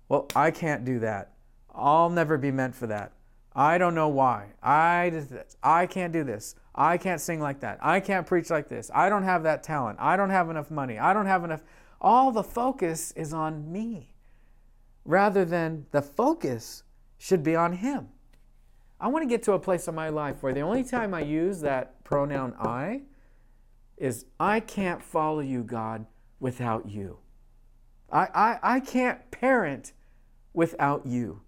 well, 0.09 0.27
I 0.37 0.51
can't 0.51 0.85
do 0.85 0.99
that. 1.01 1.33
I'll 1.75 2.11
never 2.11 2.39
be 2.39 2.51
meant 2.51 2.75
for 2.75 2.87
that. 2.87 3.13
I 3.57 3.79
don't 3.79 3.95
know 3.95 4.09
why. 4.09 4.49
I, 4.63 5.23
I 5.63 5.87
can't 5.87 6.13
do 6.13 6.25
this. 6.25 6.57
I 6.75 6.99
can't 6.99 7.21
sing 7.21 7.41
like 7.41 7.61
that. 7.61 7.79
I 7.81 8.01
can't 8.01 8.27
preach 8.27 8.51
like 8.51 8.69
this. 8.69 8.91
I 8.93 9.09
don't 9.09 9.23
have 9.23 9.45
that 9.45 9.63
talent. 9.63 9.99
I 10.01 10.17
don't 10.17 10.31
have 10.31 10.51
enough 10.51 10.71
money. 10.71 10.99
I 10.99 11.13
don't 11.13 11.27
have 11.27 11.45
enough. 11.45 11.63
All 12.01 12.33
the 12.33 12.43
focus 12.43 13.13
is 13.13 13.33
on 13.33 13.71
me 13.71 14.15
rather 15.05 15.45
than 15.45 15.87
the 15.93 16.03
focus 16.03 16.83
should 17.17 17.43
be 17.43 17.55
on 17.55 17.75
Him. 17.75 18.09
I 19.01 19.09
want 19.09 19.23
to 19.23 19.29
get 19.29 19.43
to 19.45 19.53
a 19.53 19.59
place 19.59 19.87
in 19.87 19.95
my 19.95 20.09
life 20.09 20.43
where 20.43 20.53
the 20.53 20.61
only 20.61 20.83
time 20.83 21.15
I 21.15 21.21
use 21.21 21.61
that 21.61 22.03
pronoun 22.05 22.55
I 22.59 23.03
is 23.97 24.27
I 24.41 24.61
can't 24.61 25.03
follow 25.03 25.41
you, 25.41 25.63
God, 25.63 26.07
without 26.45 26.91
you. 26.91 27.17
I, 28.13 28.29
I, 28.35 28.59
I 28.75 28.81
can't 28.81 29.31
parent 29.31 29.95
without 30.53 31.07
you. 31.07 31.41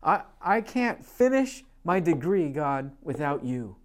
I, 0.00 0.22
I 0.40 0.60
can't 0.60 1.04
finish 1.04 1.64
my 1.82 1.98
degree, 1.98 2.48
God, 2.48 2.92
without 3.02 3.44
you. 3.44 3.78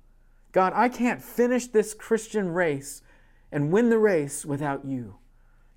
God, 0.51 0.73
I 0.75 0.89
can't 0.89 1.23
finish 1.23 1.65
this 1.65 1.95
Christian 1.95 2.49
race 2.49 3.01
and 3.51 3.71
win 3.71 3.89
the 3.89 3.97
race 3.97 4.45
without 4.45 4.85
you. 4.85 5.15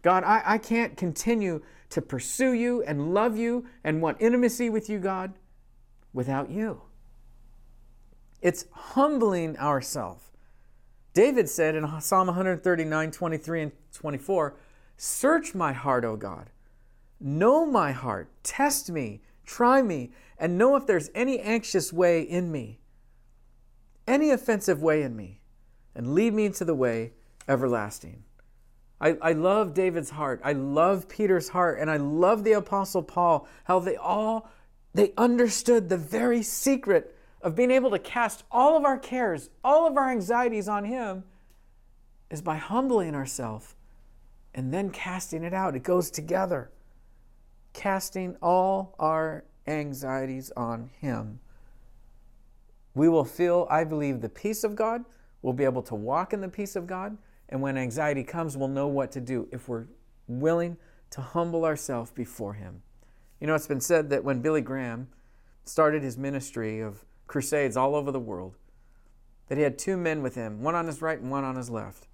God, 0.03 0.25
I, 0.25 0.43
I 0.45 0.59
can't 0.59 0.95
continue 0.95 1.63
to 1.89 2.03
pursue 2.03 2.53
you 2.53 2.83
and 2.83 3.15
love 3.15 3.39
you 3.39 3.65
and 3.83 4.03
want 4.03 4.19
intimacy 4.21 4.69
with 4.69 4.91
you, 4.91 4.99
God, 4.99 5.33
without 6.13 6.51
you. 6.51 6.83
It's 8.43 8.67
humbling 8.73 9.57
ourselves. 9.57 10.27
David 11.15 11.49
said 11.49 11.75
in 11.75 11.89
Psalm 12.03 12.27
139, 12.27 13.11
23, 13.11 13.63
and 13.63 13.73
24, 13.95 14.55
Search 14.97 15.55
my 15.55 15.73
heart, 15.73 16.05
O 16.05 16.17
God. 16.17 16.51
Know 17.21 17.67
my 17.67 17.93
heart. 17.93 18.29
Test 18.43 18.91
me. 18.91 19.21
Try 19.45 19.83
me. 19.83 20.11
And 20.39 20.59
know 20.59 20.77
if 20.77 20.87
there's 20.87 21.11
any 21.15 21.39
anxious 21.41 21.93
way 21.93 22.23
in 22.23 22.53
me, 22.53 22.79
any 24.07 24.31
offensive 24.31 24.83
way 24.83 25.03
in 25.03 25.17
me, 25.17 25.41
and 25.95 26.15
lead 26.15 26.35
me 26.35 26.45
into 26.45 26.65
the 26.65 26.75
way 26.75 27.13
everlasting. 27.49 28.25
I, 29.01 29.17
I 29.21 29.33
love 29.33 29.75
David's 29.75 30.11
heart. 30.11 30.41
I 30.43 30.53
love 30.53 31.09
Peter's 31.09 31.51
heart. 31.51 31.79
And 31.79 31.91
I 31.91 31.97
love 31.97 32.45
the 32.45 32.53
Apostle 32.53 33.03
Paul, 33.03 33.47
how 33.65 33.79
they 33.79 33.97
all 33.97 34.51
they 34.97 35.13
understood 35.19 35.89
the 35.91 35.99
very 35.99 36.43
secret 36.43 37.15
of 37.43 37.55
being 37.55 37.71
able 37.71 37.91
to 37.91 37.99
cast 37.99 38.45
all 38.51 38.77
of 38.79 38.85
our 38.85 38.99
cares, 38.99 39.51
all 39.63 39.87
of 39.87 39.97
our 39.99 40.11
anxieties 40.11 40.69
on 40.69 40.85
him 40.85 41.23
is 42.31 42.41
by 42.41 42.57
humbling 42.57 43.15
ourselves 43.15 43.76
and 44.57 44.73
then 44.73 44.91
casting 44.91 45.45
it 45.45 45.55
out. 45.55 45.77
It 45.77 45.85
goes 45.85 46.11
together. 46.11 46.71
Casting 47.75 48.37
all 48.43 48.97
our 48.99 49.45
anxieties 49.67 50.51
on 50.57 50.91
him. 50.99 51.39
We 52.95 53.09
will 53.09 53.25
feel, 53.25 53.69
I 53.71 53.85
believe, 53.85 54.23
the 54.23 54.31
peace 54.31 54.65
of 54.65 54.75
God. 54.75 55.05
We'll 55.43 55.53
be 55.53 55.65
able 55.65 55.83
to 55.83 55.95
walk 55.95 56.33
in 56.33 56.41
the 56.41 56.49
peace 56.49 56.75
of 56.75 56.87
God. 56.87 57.19
And 57.51 57.61
when 57.61 57.77
anxiety 57.77 58.25
comes, 58.25 58.57
we'll 58.57 58.69
know 58.69 58.89
what 58.89 59.13
to 59.13 59.21
do 59.21 59.47
if 59.53 59.69
we're 59.69 59.87
willing 60.27 60.79
to 61.11 61.21
humble 61.21 61.65
ourselves 61.65 62.11
before 62.11 62.55
Him. 62.55 62.83
You 63.41 63.47
know, 63.47 63.55
it's 63.55 63.67
been 63.67 63.81
said 63.81 64.09
that 64.11 64.25
when 64.25 64.41
Billy 64.41 64.63
Graham 64.63 65.09
started 65.65 66.03
his 66.03 66.17
ministry 66.17 66.81
of 66.81 67.05
crusades 67.27 67.77
all 67.77 67.95
over 67.95 68.11
the 68.11 68.19
world, 68.21 68.57
that 69.49 69.59
he 69.59 69.63
had 69.63 69.79
two 69.79 69.97
men 69.97 70.23
with 70.23 70.35
him, 70.35 70.63
one 70.63 70.75
on 70.75 70.87
his 70.87 71.03
right 71.03 71.21
and 71.21 71.31
one 71.31 71.45
on 71.45 71.57
his 71.57 71.69
left. 71.69 72.09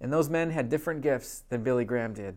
And 0.00 0.12
those 0.12 0.30
men 0.30 0.50
had 0.50 0.68
different 0.68 1.02
gifts 1.02 1.44
than 1.48 1.62
Billy 1.62 1.84
Graham 1.84 2.14
did. 2.14 2.36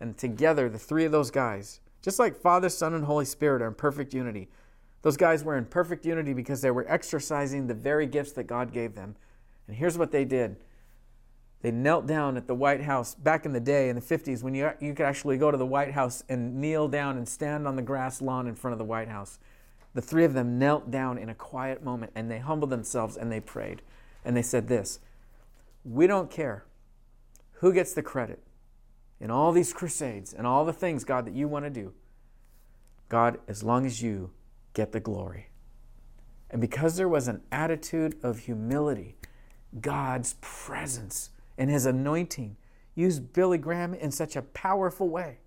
And 0.00 0.16
together, 0.16 0.68
the 0.68 0.78
three 0.78 1.04
of 1.04 1.12
those 1.12 1.30
guys, 1.30 1.80
just 2.02 2.18
like 2.18 2.36
Father, 2.36 2.68
Son, 2.68 2.94
and 2.94 3.04
Holy 3.04 3.24
Spirit 3.24 3.62
are 3.62 3.68
in 3.68 3.74
perfect 3.74 4.14
unity, 4.14 4.48
those 5.02 5.16
guys 5.16 5.44
were 5.44 5.56
in 5.56 5.64
perfect 5.64 6.04
unity 6.04 6.32
because 6.32 6.60
they 6.60 6.70
were 6.70 6.86
exercising 6.88 7.66
the 7.66 7.74
very 7.74 8.06
gifts 8.06 8.32
that 8.32 8.44
God 8.44 8.72
gave 8.72 8.94
them. 8.94 9.16
And 9.66 9.76
here's 9.76 9.98
what 9.98 10.10
they 10.10 10.24
did 10.24 10.56
they 11.60 11.70
knelt 11.72 12.06
down 12.06 12.36
at 12.36 12.46
the 12.46 12.54
White 12.54 12.82
House 12.82 13.16
back 13.16 13.44
in 13.44 13.52
the 13.52 13.60
day 13.60 13.88
in 13.88 13.96
the 13.96 14.02
50s 14.02 14.44
when 14.44 14.54
you, 14.54 14.70
you 14.80 14.94
could 14.94 15.06
actually 15.06 15.36
go 15.38 15.50
to 15.50 15.56
the 15.56 15.66
White 15.66 15.92
House 15.92 16.22
and 16.28 16.60
kneel 16.60 16.86
down 16.86 17.16
and 17.16 17.28
stand 17.28 17.66
on 17.66 17.74
the 17.74 17.82
grass 17.82 18.22
lawn 18.22 18.46
in 18.46 18.54
front 18.54 18.72
of 18.72 18.78
the 18.78 18.84
White 18.84 19.08
House. 19.08 19.40
The 19.94 20.02
three 20.02 20.24
of 20.24 20.34
them 20.34 20.58
knelt 20.58 20.92
down 20.92 21.18
in 21.18 21.28
a 21.28 21.34
quiet 21.34 21.82
moment 21.82 22.12
and 22.14 22.30
they 22.30 22.38
humbled 22.38 22.70
themselves 22.70 23.16
and 23.16 23.32
they 23.32 23.40
prayed. 23.40 23.82
And 24.24 24.36
they 24.36 24.42
said 24.42 24.68
this 24.68 25.00
We 25.84 26.06
don't 26.06 26.30
care 26.30 26.64
who 27.60 27.72
gets 27.72 27.92
the 27.92 28.02
credit 28.02 28.42
in 29.20 29.30
all 29.30 29.52
these 29.52 29.72
crusades 29.72 30.32
and 30.32 30.46
all 30.46 30.64
the 30.64 30.72
things, 30.72 31.04
God, 31.04 31.26
that 31.26 31.34
you 31.34 31.48
want 31.48 31.64
to 31.64 31.70
do. 31.70 31.92
God, 33.08 33.38
as 33.48 33.62
long 33.62 33.86
as 33.86 34.02
you 34.02 34.30
get 34.74 34.92
the 34.92 35.00
glory. 35.00 35.48
And 36.50 36.60
because 36.60 36.96
there 36.96 37.08
was 37.08 37.28
an 37.28 37.42
attitude 37.50 38.16
of 38.22 38.40
humility, 38.40 39.16
God's 39.80 40.36
presence 40.40 41.30
and 41.56 41.70
his 41.70 41.84
anointing 41.84 42.56
used 42.94 43.32
Billy 43.32 43.58
Graham 43.58 43.94
in 43.94 44.10
such 44.10 44.36
a 44.36 44.42
powerful 44.42 45.08
way. 45.08 45.38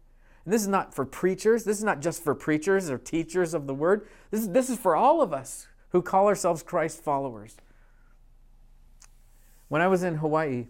And 0.44 0.54
this 0.54 0.62
is 0.62 0.68
not 0.68 0.94
for 0.94 1.06
preachers. 1.06 1.64
This 1.64 1.78
is 1.78 1.84
not 1.84 2.02
just 2.02 2.24
for 2.24 2.36
preachers 2.36 2.90
or 2.90 2.98
teachers 2.98 3.54
of 3.54 3.68
the 3.68 3.74
word. 3.74 4.08
This 4.32 4.42
is, 4.42 4.50
this 4.50 4.70
is 4.70 4.78
for 4.78 4.96
all 4.96 5.22
of 5.22 5.34
us 5.34 5.68
who 5.90 6.02
call 6.02 6.28
ourselves 6.28 6.64
Christ 6.64 7.04
followers. 7.04 7.58
When 9.68 9.82
I 9.82 9.88
was 9.88 10.04
in 10.04 10.16
Hawaii, 10.16 10.68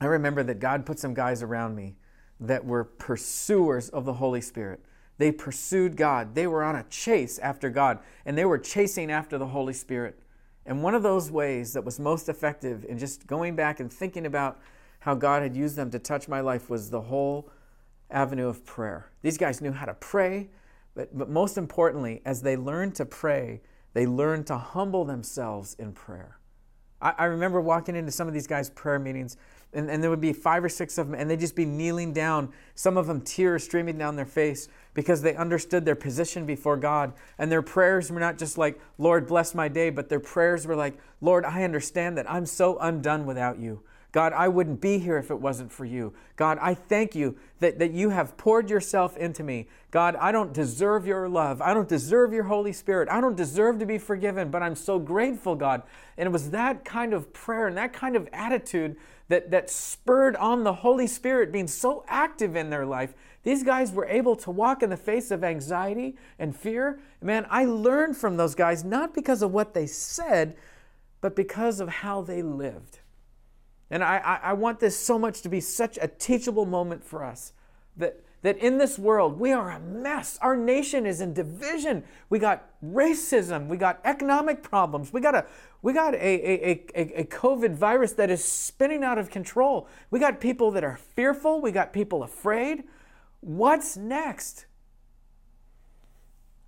I 0.00 0.06
remember 0.06 0.42
that 0.42 0.60
God 0.60 0.84
put 0.84 0.98
some 0.98 1.14
guys 1.14 1.42
around 1.42 1.74
me 1.74 1.96
that 2.40 2.64
were 2.64 2.84
pursuers 2.84 3.88
of 3.88 4.04
the 4.04 4.14
Holy 4.14 4.40
Spirit. 4.40 4.80
They 5.18 5.32
pursued 5.32 5.96
God. 5.96 6.34
They 6.34 6.46
were 6.46 6.62
on 6.62 6.76
a 6.76 6.84
chase 6.84 7.38
after 7.38 7.70
God, 7.70 8.00
and 8.26 8.36
they 8.36 8.44
were 8.44 8.58
chasing 8.58 9.10
after 9.10 9.38
the 9.38 9.46
Holy 9.46 9.72
Spirit. 9.72 10.18
And 10.66 10.82
one 10.82 10.94
of 10.94 11.02
those 11.02 11.30
ways 11.30 11.72
that 11.72 11.84
was 11.84 11.98
most 11.98 12.28
effective 12.28 12.84
in 12.86 12.98
just 12.98 13.26
going 13.26 13.56
back 13.56 13.80
and 13.80 13.90
thinking 13.90 14.26
about 14.26 14.58
how 15.00 15.14
God 15.14 15.42
had 15.42 15.56
used 15.56 15.76
them 15.76 15.90
to 15.92 15.98
touch 15.98 16.28
my 16.28 16.40
life 16.40 16.68
was 16.68 16.90
the 16.90 17.00
whole 17.00 17.48
avenue 18.10 18.48
of 18.48 18.64
prayer. 18.64 19.10
These 19.22 19.38
guys 19.38 19.60
knew 19.60 19.72
how 19.72 19.86
to 19.86 19.94
pray, 19.94 20.48
but, 20.94 21.16
but 21.16 21.30
most 21.30 21.56
importantly, 21.56 22.20
as 22.24 22.42
they 22.42 22.56
learned 22.56 22.94
to 22.96 23.06
pray, 23.06 23.60
they 23.94 24.06
learned 24.06 24.46
to 24.48 24.58
humble 24.58 25.04
themselves 25.04 25.74
in 25.78 25.92
prayer. 25.92 26.38
I, 27.00 27.14
I 27.18 27.24
remember 27.26 27.60
walking 27.60 27.96
into 27.96 28.10
some 28.10 28.28
of 28.28 28.34
these 28.34 28.46
guys' 28.46 28.70
prayer 28.70 28.98
meetings, 28.98 29.36
and, 29.76 29.90
and 29.90 30.02
there 30.02 30.10
would 30.10 30.20
be 30.20 30.32
five 30.32 30.64
or 30.64 30.68
six 30.68 30.96
of 30.98 31.08
them, 31.08 31.14
and 31.18 31.30
they'd 31.30 31.38
just 31.38 31.54
be 31.54 31.66
kneeling 31.66 32.12
down, 32.12 32.52
some 32.74 32.96
of 32.96 33.06
them 33.06 33.20
tears 33.20 33.62
streaming 33.62 33.98
down 33.98 34.16
their 34.16 34.24
face 34.24 34.68
because 34.94 35.20
they 35.20 35.36
understood 35.36 35.84
their 35.84 35.94
position 35.94 36.46
before 36.46 36.76
God. 36.76 37.12
And 37.38 37.52
their 37.52 37.62
prayers 37.62 38.10
were 38.10 38.18
not 38.18 38.38
just 38.38 38.56
like, 38.56 38.80
Lord, 38.98 39.26
bless 39.26 39.54
my 39.54 39.68
day, 39.68 39.90
but 39.90 40.08
their 40.08 40.20
prayers 40.20 40.66
were 40.66 40.76
like, 40.76 40.98
Lord, 41.20 41.44
I 41.44 41.62
understand 41.62 42.16
that 42.16 42.30
I'm 42.30 42.46
so 42.46 42.78
undone 42.78 43.26
without 43.26 43.58
you. 43.58 43.82
God, 44.12 44.32
I 44.32 44.48
wouldn't 44.48 44.80
be 44.80 44.98
here 44.98 45.18
if 45.18 45.30
it 45.30 45.40
wasn't 45.40 45.70
for 45.70 45.84
you. 45.84 46.14
God, 46.36 46.58
I 46.60 46.74
thank 46.74 47.14
you 47.14 47.36
that, 47.60 47.78
that 47.78 47.90
you 47.90 48.10
have 48.10 48.36
poured 48.36 48.70
yourself 48.70 49.16
into 49.16 49.42
me. 49.42 49.68
God, 49.90 50.16
I 50.16 50.32
don't 50.32 50.52
deserve 50.52 51.06
your 51.06 51.28
love. 51.28 51.60
I 51.60 51.74
don't 51.74 51.88
deserve 51.88 52.32
your 52.32 52.44
Holy 52.44 52.72
Spirit. 52.72 53.08
I 53.10 53.20
don't 53.20 53.36
deserve 53.36 53.78
to 53.80 53.86
be 53.86 53.98
forgiven, 53.98 54.50
but 54.50 54.62
I'm 54.62 54.74
so 54.74 54.98
grateful, 54.98 55.54
God. 55.54 55.82
And 56.16 56.26
it 56.26 56.32
was 56.32 56.50
that 56.50 56.84
kind 56.84 57.12
of 57.12 57.32
prayer 57.32 57.66
and 57.66 57.76
that 57.76 57.92
kind 57.92 58.16
of 58.16 58.28
attitude 58.32 58.96
that, 59.28 59.50
that 59.50 59.68
spurred 59.70 60.36
on 60.36 60.64
the 60.64 60.72
Holy 60.72 61.06
Spirit 61.06 61.52
being 61.52 61.68
so 61.68 62.04
active 62.08 62.56
in 62.56 62.70
their 62.70 62.86
life. 62.86 63.14
These 63.42 63.62
guys 63.62 63.92
were 63.92 64.06
able 64.06 64.36
to 64.36 64.50
walk 64.50 64.82
in 64.82 64.90
the 64.90 64.96
face 64.96 65.30
of 65.30 65.44
anxiety 65.44 66.16
and 66.38 66.56
fear. 66.56 67.00
Man, 67.20 67.46
I 67.50 67.64
learned 67.64 68.16
from 68.16 68.36
those 68.36 68.54
guys 68.54 68.84
not 68.84 69.14
because 69.14 69.42
of 69.42 69.52
what 69.52 69.74
they 69.74 69.86
said, 69.86 70.56
but 71.20 71.36
because 71.36 71.80
of 71.80 71.88
how 71.88 72.22
they 72.22 72.42
lived. 72.42 73.00
And 73.90 74.02
I, 74.02 74.18
I, 74.18 74.50
I, 74.50 74.52
want 74.52 74.80
this 74.80 74.98
so 74.98 75.18
much 75.18 75.42
to 75.42 75.48
be 75.48 75.60
such 75.60 75.96
a 76.02 76.08
teachable 76.08 76.66
moment 76.66 77.04
for 77.04 77.22
us 77.22 77.52
that, 77.96 78.20
that 78.42 78.58
in 78.58 78.78
this 78.78 78.98
world 78.98 79.38
we 79.38 79.52
are 79.52 79.70
a 79.70 79.78
mess. 79.78 80.38
Our 80.42 80.56
nation 80.56 81.06
is 81.06 81.20
in 81.20 81.32
division. 81.32 82.02
We 82.28 82.40
got 82.40 82.68
racism. 82.84 83.68
We 83.68 83.76
got 83.76 84.00
economic 84.04 84.62
problems. 84.62 85.12
We 85.12 85.20
got 85.20 85.36
a 85.36 85.46
we 85.82 85.92
got 85.92 86.14
a, 86.14 86.18
a, 86.18 86.84
a, 86.96 87.20
a 87.20 87.24
COVID 87.26 87.76
virus 87.76 88.12
that 88.14 88.28
is 88.28 88.42
spinning 88.42 89.04
out 89.04 89.18
of 89.18 89.30
control. 89.30 89.86
We 90.10 90.18
got 90.18 90.40
people 90.40 90.72
that 90.72 90.82
are 90.82 90.96
fearful. 90.96 91.60
We 91.60 91.70
got 91.70 91.92
people 91.92 92.24
afraid. 92.24 92.82
What's 93.38 93.96
next? 93.96 94.66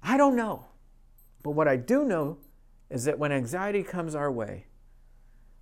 I 0.05 0.17
don't 0.17 0.37
know. 0.37 0.67
But 1.43 1.51
what 1.51 1.67
I 1.67 1.75
do 1.75 2.05
know 2.05 2.39
is 2.91 3.07
that 3.07 3.19
when 3.19 3.33
anxiety 3.33 3.83
comes 3.83 4.15
our 4.15 4.31
way, 4.31 4.68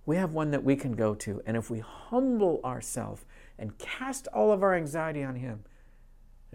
we 0.07 0.15
have 0.15 0.31
one 0.31 0.51
that 0.51 0.63
we 0.63 0.75
can 0.75 0.93
go 0.93 1.13
to. 1.13 1.41
And 1.45 1.55
if 1.57 1.69
we 1.69 1.79
humble 1.79 2.61
ourselves 2.63 3.25
and 3.59 3.77
cast 3.77 4.27
all 4.33 4.51
of 4.53 4.63
our 4.63 4.73
anxiety 4.73 5.21
on 5.21 5.35
Him, 5.35 5.65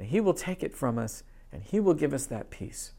He 0.00 0.20
will 0.20 0.34
take 0.34 0.64
it 0.64 0.74
from 0.74 0.98
us 0.98 1.22
and 1.52 1.62
He 1.62 1.78
will 1.78 1.94
give 1.94 2.14
us 2.14 2.26
that 2.26 2.50
peace. 2.50 2.92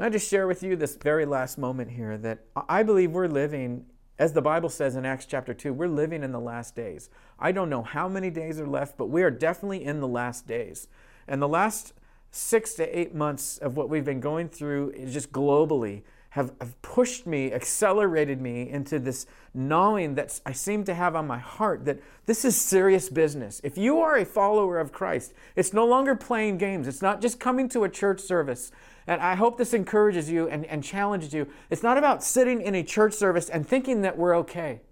I 0.00 0.10
just 0.10 0.28
share 0.28 0.46
with 0.46 0.62
you 0.62 0.76
this 0.76 0.96
very 0.96 1.24
last 1.24 1.58
moment 1.58 1.92
here 1.92 2.18
that 2.18 2.40
I 2.68 2.82
believe 2.82 3.12
we're 3.12 3.28
living, 3.28 3.86
as 4.18 4.32
the 4.32 4.42
Bible 4.42 4.68
says 4.68 4.96
in 4.96 5.06
Acts 5.06 5.26
chapter 5.26 5.54
2, 5.54 5.72
we're 5.72 5.88
living 5.88 6.24
in 6.24 6.32
the 6.32 6.40
last 6.40 6.74
days. 6.74 7.08
I 7.38 7.52
don't 7.52 7.70
know 7.70 7.82
how 7.82 8.08
many 8.08 8.30
days 8.30 8.60
are 8.60 8.66
left, 8.66 8.98
but 8.98 9.06
we 9.06 9.22
are 9.22 9.30
definitely 9.30 9.84
in 9.84 10.00
the 10.00 10.08
last 10.08 10.46
days. 10.46 10.88
And 11.28 11.40
the 11.40 11.48
last 11.48 11.94
six 12.32 12.74
to 12.74 12.98
eight 12.98 13.14
months 13.14 13.58
of 13.58 13.76
what 13.76 13.88
we've 13.88 14.04
been 14.04 14.20
going 14.20 14.48
through, 14.48 14.90
is 14.90 15.12
just 15.12 15.32
globally, 15.32 16.02
have, 16.38 16.52
have 16.60 16.80
pushed 16.82 17.26
me, 17.26 17.52
accelerated 17.52 18.40
me 18.40 18.70
into 18.70 19.00
this 19.00 19.26
gnawing 19.52 20.14
that 20.14 20.40
I 20.46 20.52
seem 20.52 20.84
to 20.84 20.94
have 20.94 21.16
on 21.16 21.26
my 21.26 21.38
heart 21.38 21.84
that 21.86 21.98
this 22.26 22.44
is 22.44 22.56
serious 22.56 23.08
business. 23.08 23.60
If 23.64 23.76
you 23.76 23.98
are 23.98 24.16
a 24.16 24.24
follower 24.24 24.78
of 24.78 24.92
Christ, 24.92 25.34
it's 25.56 25.72
no 25.72 25.84
longer 25.84 26.14
playing 26.14 26.58
games. 26.58 26.86
It's 26.86 27.02
not 27.02 27.20
just 27.20 27.40
coming 27.40 27.68
to 27.70 27.82
a 27.82 27.88
church 27.88 28.20
service. 28.20 28.70
And 29.08 29.20
I 29.20 29.34
hope 29.34 29.58
this 29.58 29.74
encourages 29.74 30.30
you 30.30 30.48
and, 30.48 30.64
and 30.66 30.84
challenges 30.84 31.34
you. 31.34 31.48
It's 31.70 31.82
not 31.82 31.98
about 31.98 32.22
sitting 32.22 32.62
in 32.62 32.76
a 32.76 32.84
church 32.84 33.14
service 33.14 33.48
and 33.48 33.66
thinking 33.66 34.02
that 34.02 34.16
we're 34.16 34.36
okay. 34.36 34.82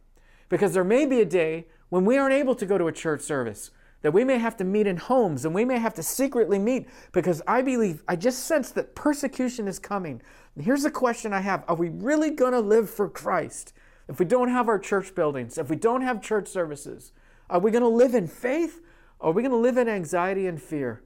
Because 0.48 0.74
there 0.74 0.82
may 0.82 1.06
be 1.06 1.20
a 1.20 1.24
day 1.24 1.66
when 1.90 2.04
we 2.04 2.18
aren't 2.18 2.34
able 2.34 2.56
to 2.56 2.66
go 2.66 2.76
to 2.76 2.88
a 2.88 2.92
church 2.92 3.20
service, 3.20 3.70
that 4.02 4.12
we 4.12 4.24
may 4.24 4.38
have 4.38 4.56
to 4.58 4.64
meet 4.64 4.86
in 4.86 4.96
homes 4.96 5.44
and 5.44 5.54
we 5.54 5.64
may 5.64 5.78
have 5.78 5.94
to 5.94 6.02
secretly 6.02 6.58
meet 6.58 6.88
because 7.12 7.42
I 7.46 7.62
believe, 7.62 8.02
I 8.06 8.16
just 8.16 8.44
sense 8.44 8.70
that 8.72 8.94
persecution 8.94 9.66
is 9.66 9.78
coming. 9.78 10.22
And 10.54 10.64
here's 10.64 10.82
the 10.82 10.90
question 10.90 11.32
I 11.32 11.40
have 11.40 11.64
Are 11.68 11.76
we 11.76 11.88
really 11.88 12.30
going 12.30 12.52
to 12.52 12.60
live 12.60 12.88
for 12.90 13.08
Christ 13.08 13.72
if 14.08 14.18
we 14.18 14.26
don't 14.26 14.48
have 14.48 14.68
our 14.68 14.78
church 14.78 15.14
buildings, 15.14 15.58
if 15.58 15.68
we 15.68 15.76
don't 15.76 16.02
have 16.02 16.22
church 16.22 16.48
services? 16.48 17.12
Are 17.48 17.60
we 17.60 17.70
going 17.70 17.82
to 17.82 17.88
live 17.88 18.14
in 18.14 18.26
faith 18.26 18.80
or 19.18 19.30
are 19.30 19.32
we 19.32 19.42
going 19.42 19.52
to 19.52 19.56
live 19.56 19.76
in 19.76 19.88
anxiety 19.88 20.46
and 20.46 20.60
fear? 20.60 21.02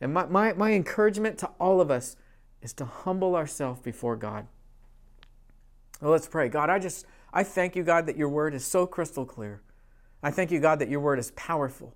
And 0.00 0.12
my, 0.12 0.26
my, 0.26 0.52
my 0.52 0.72
encouragement 0.72 1.38
to 1.38 1.50
all 1.58 1.80
of 1.80 1.90
us 1.90 2.16
is 2.62 2.72
to 2.74 2.84
humble 2.84 3.36
ourselves 3.36 3.80
before 3.80 4.16
God. 4.16 4.46
Well, 6.00 6.12
let's 6.12 6.26
pray. 6.26 6.48
God, 6.48 6.70
I 6.70 6.78
just, 6.78 7.06
I 7.32 7.42
thank 7.42 7.76
you, 7.76 7.82
God, 7.82 8.06
that 8.06 8.16
your 8.16 8.28
word 8.28 8.54
is 8.54 8.64
so 8.64 8.86
crystal 8.86 9.24
clear. 9.24 9.62
I 10.22 10.30
thank 10.30 10.50
you, 10.50 10.60
God, 10.60 10.78
that 10.78 10.88
your 10.88 11.00
word 11.00 11.18
is 11.18 11.30
powerful, 11.32 11.94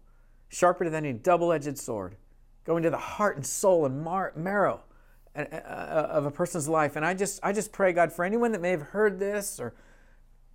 sharper 0.48 0.84
than 0.84 0.94
any 0.94 1.12
double 1.12 1.52
edged 1.52 1.78
sword, 1.78 2.16
going 2.64 2.82
to 2.82 2.90
the 2.90 2.96
heart 2.96 3.36
and 3.36 3.46
soul 3.46 3.86
and 3.86 4.02
mar- 4.02 4.32
marrow 4.36 4.80
uh, 5.36 5.42
uh, 5.42 6.08
of 6.10 6.26
a 6.26 6.30
person's 6.30 6.68
life. 6.68 6.96
And 6.96 7.04
I 7.04 7.14
just, 7.14 7.40
I 7.42 7.52
just 7.52 7.72
pray, 7.72 7.92
God, 7.92 8.12
for 8.12 8.24
anyone 8.24 8.52
that 8.52 8.60
may 8.60 8.70
have 8.70 8.82
heard 8.82 9.18
this 9.18 9.60
or 9.60 9.74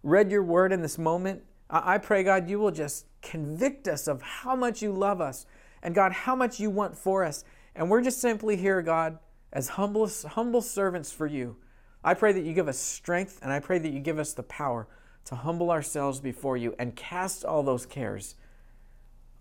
read 0.02 0.32
your 0.32 0.44
word 0.44 0.72
in 0.74 0.82
this 0.82 0.98
moment, 0.98 1.44
I 1.70 1.98
pray, 1.98 2.24
God, 2.24 2.50
you 2.50 2.60
will 2.60 2.72
just 2.72 3.06
convict 3.22 3.88
us 3.88 4.08
of 4.08 4.22
how 4.22 4.56
much 4.56 4.82
you 4.82 4.92
love 4.92 5.22
us 5.22 5.46
and, 5.82 5.96
God, 5.96 6.12
how 6.12 6.36
much 6.36 6.60
you 6.60 6.70
want 6.70 6.96
for 6.96 7.24
us. 7.24 7.44
And 7.76 7.90
we're 7.90 8.02
just 8.02 8.20
simply 8.20 8.58
here, 8.58 8.82
God, 8.82 9.18
as 9.52 9.70
humble, 9.70 10.10
humble 10.28 10.62
servants 10.62 11.12
for 11.12 11.26
you. 11.26 11.56
I 12.04 12.14
pray 12.14 12.34
that 12.34 12.44
you 12.44 12.54
give 12.54 12.68
us 12.68 12.78
strength 12.78 13.40
and 13.42 13.52
I 13.52 13.60
pray 13.60 13.80
that 13.80 13.92
you 13.92 14.00
give 14.00 14.20
us 14.20 14.34
the 14.34 14.44
power 14.44 14.88
to 15.26 15.36
humble 15.36 15.72
ourselves 15.72 16.20
before 16.20 16.58
you 16.58 16.76
and 16.78 16.96
cast 16.96 17.46
all 17.46 17.64
those 17.64 17.86
cares 17.86 18.36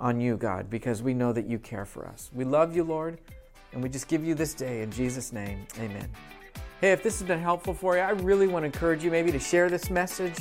on 0.02 0.20
you, 0.20 0.36
God, 0.36 0.68
because 0.68 1.02
we 1.02 1.14
know 1.14 1.32
that 1.32 1.46
you 1.46 1.58
care 1.58 1.86
for 1.86 2.06
us. 2.06 2.30
We 2.34 2.44
love 2.44 2.76
you, 2.76 2.82
Lord. 2.82 3.18
And 3.72 3.82
we 3.82 3.88
just 3.88 4.08
give 4.08 4.22
you 4.24 4.34
this 4.34 4.52
day 4.52 4.82
in 4.82 4.90
Jesus' 4.90 5.32
name. 5.32 5.66
Amen. 5.78 6.10
Hey, 6.80 6.90
if 6.90 7.02
this 7.02 7.20
has 7.20 7.28
been 7.28 7.38
helpful 7.38 7.72
for 7.72 7.94
you, 7.94 8.02
I 8.02 8.10
really 8.10 8.48
want 8.48 8.64
to 8.64 8.66
encourage 8.66 9.04
you 9.04 9.10
maybe 9.10 9.30
to 9.30 9.38
share 9.38 9.70
this 9.70 9.88
message. 9.88 10.34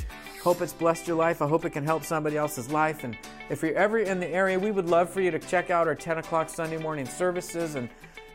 Hope 0.43 0.60
it's 0.62 0.74
blessed 0.74 1.08
your 1.08 1.15
life. 1.15 1.41
I 1.41 1.47
hope 1.47 1.63
it 1.63 1.69
can 1.69 1.86
help 1.86 2.04
somebody 2.04 2.36
else's 2.36 2.71
life. 2.71 3.04
And 3.04 3.15
if 3.50 3.62
you're 3.62 3.76
ever 3.76 4.00
in 4.00 4.19
the 4.19 4.28
area, 4.28 4.58
we 4.58 4.71
would 4.71 4.89
love 4.89 5.10
for 5.10 5.21
you 5.21 5.30
to 5.30 5.39
check 5.39 5.69
out 5.69 5.88
our 5.88 5.95
10 5.95 6.17
o'clock 6.17 6.50
Sunday 6.50 6.78
morning 6.78 7.06
services. 7.06 7.76
And 7.76 7.88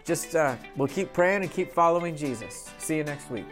just, 0.05 0.37
uh, 0.37 0.55
we'll 0.77 0.89
keep 0.89 1.12
praying 1.12 1.43
and 1.43 1.51
keep 1.51 1.72
following 1.72 2.16
Jesus. 2.16 2.70
See 2.79 2.97
you 2.97 3.05
next 3.05 3.29
week. 3.29 3.47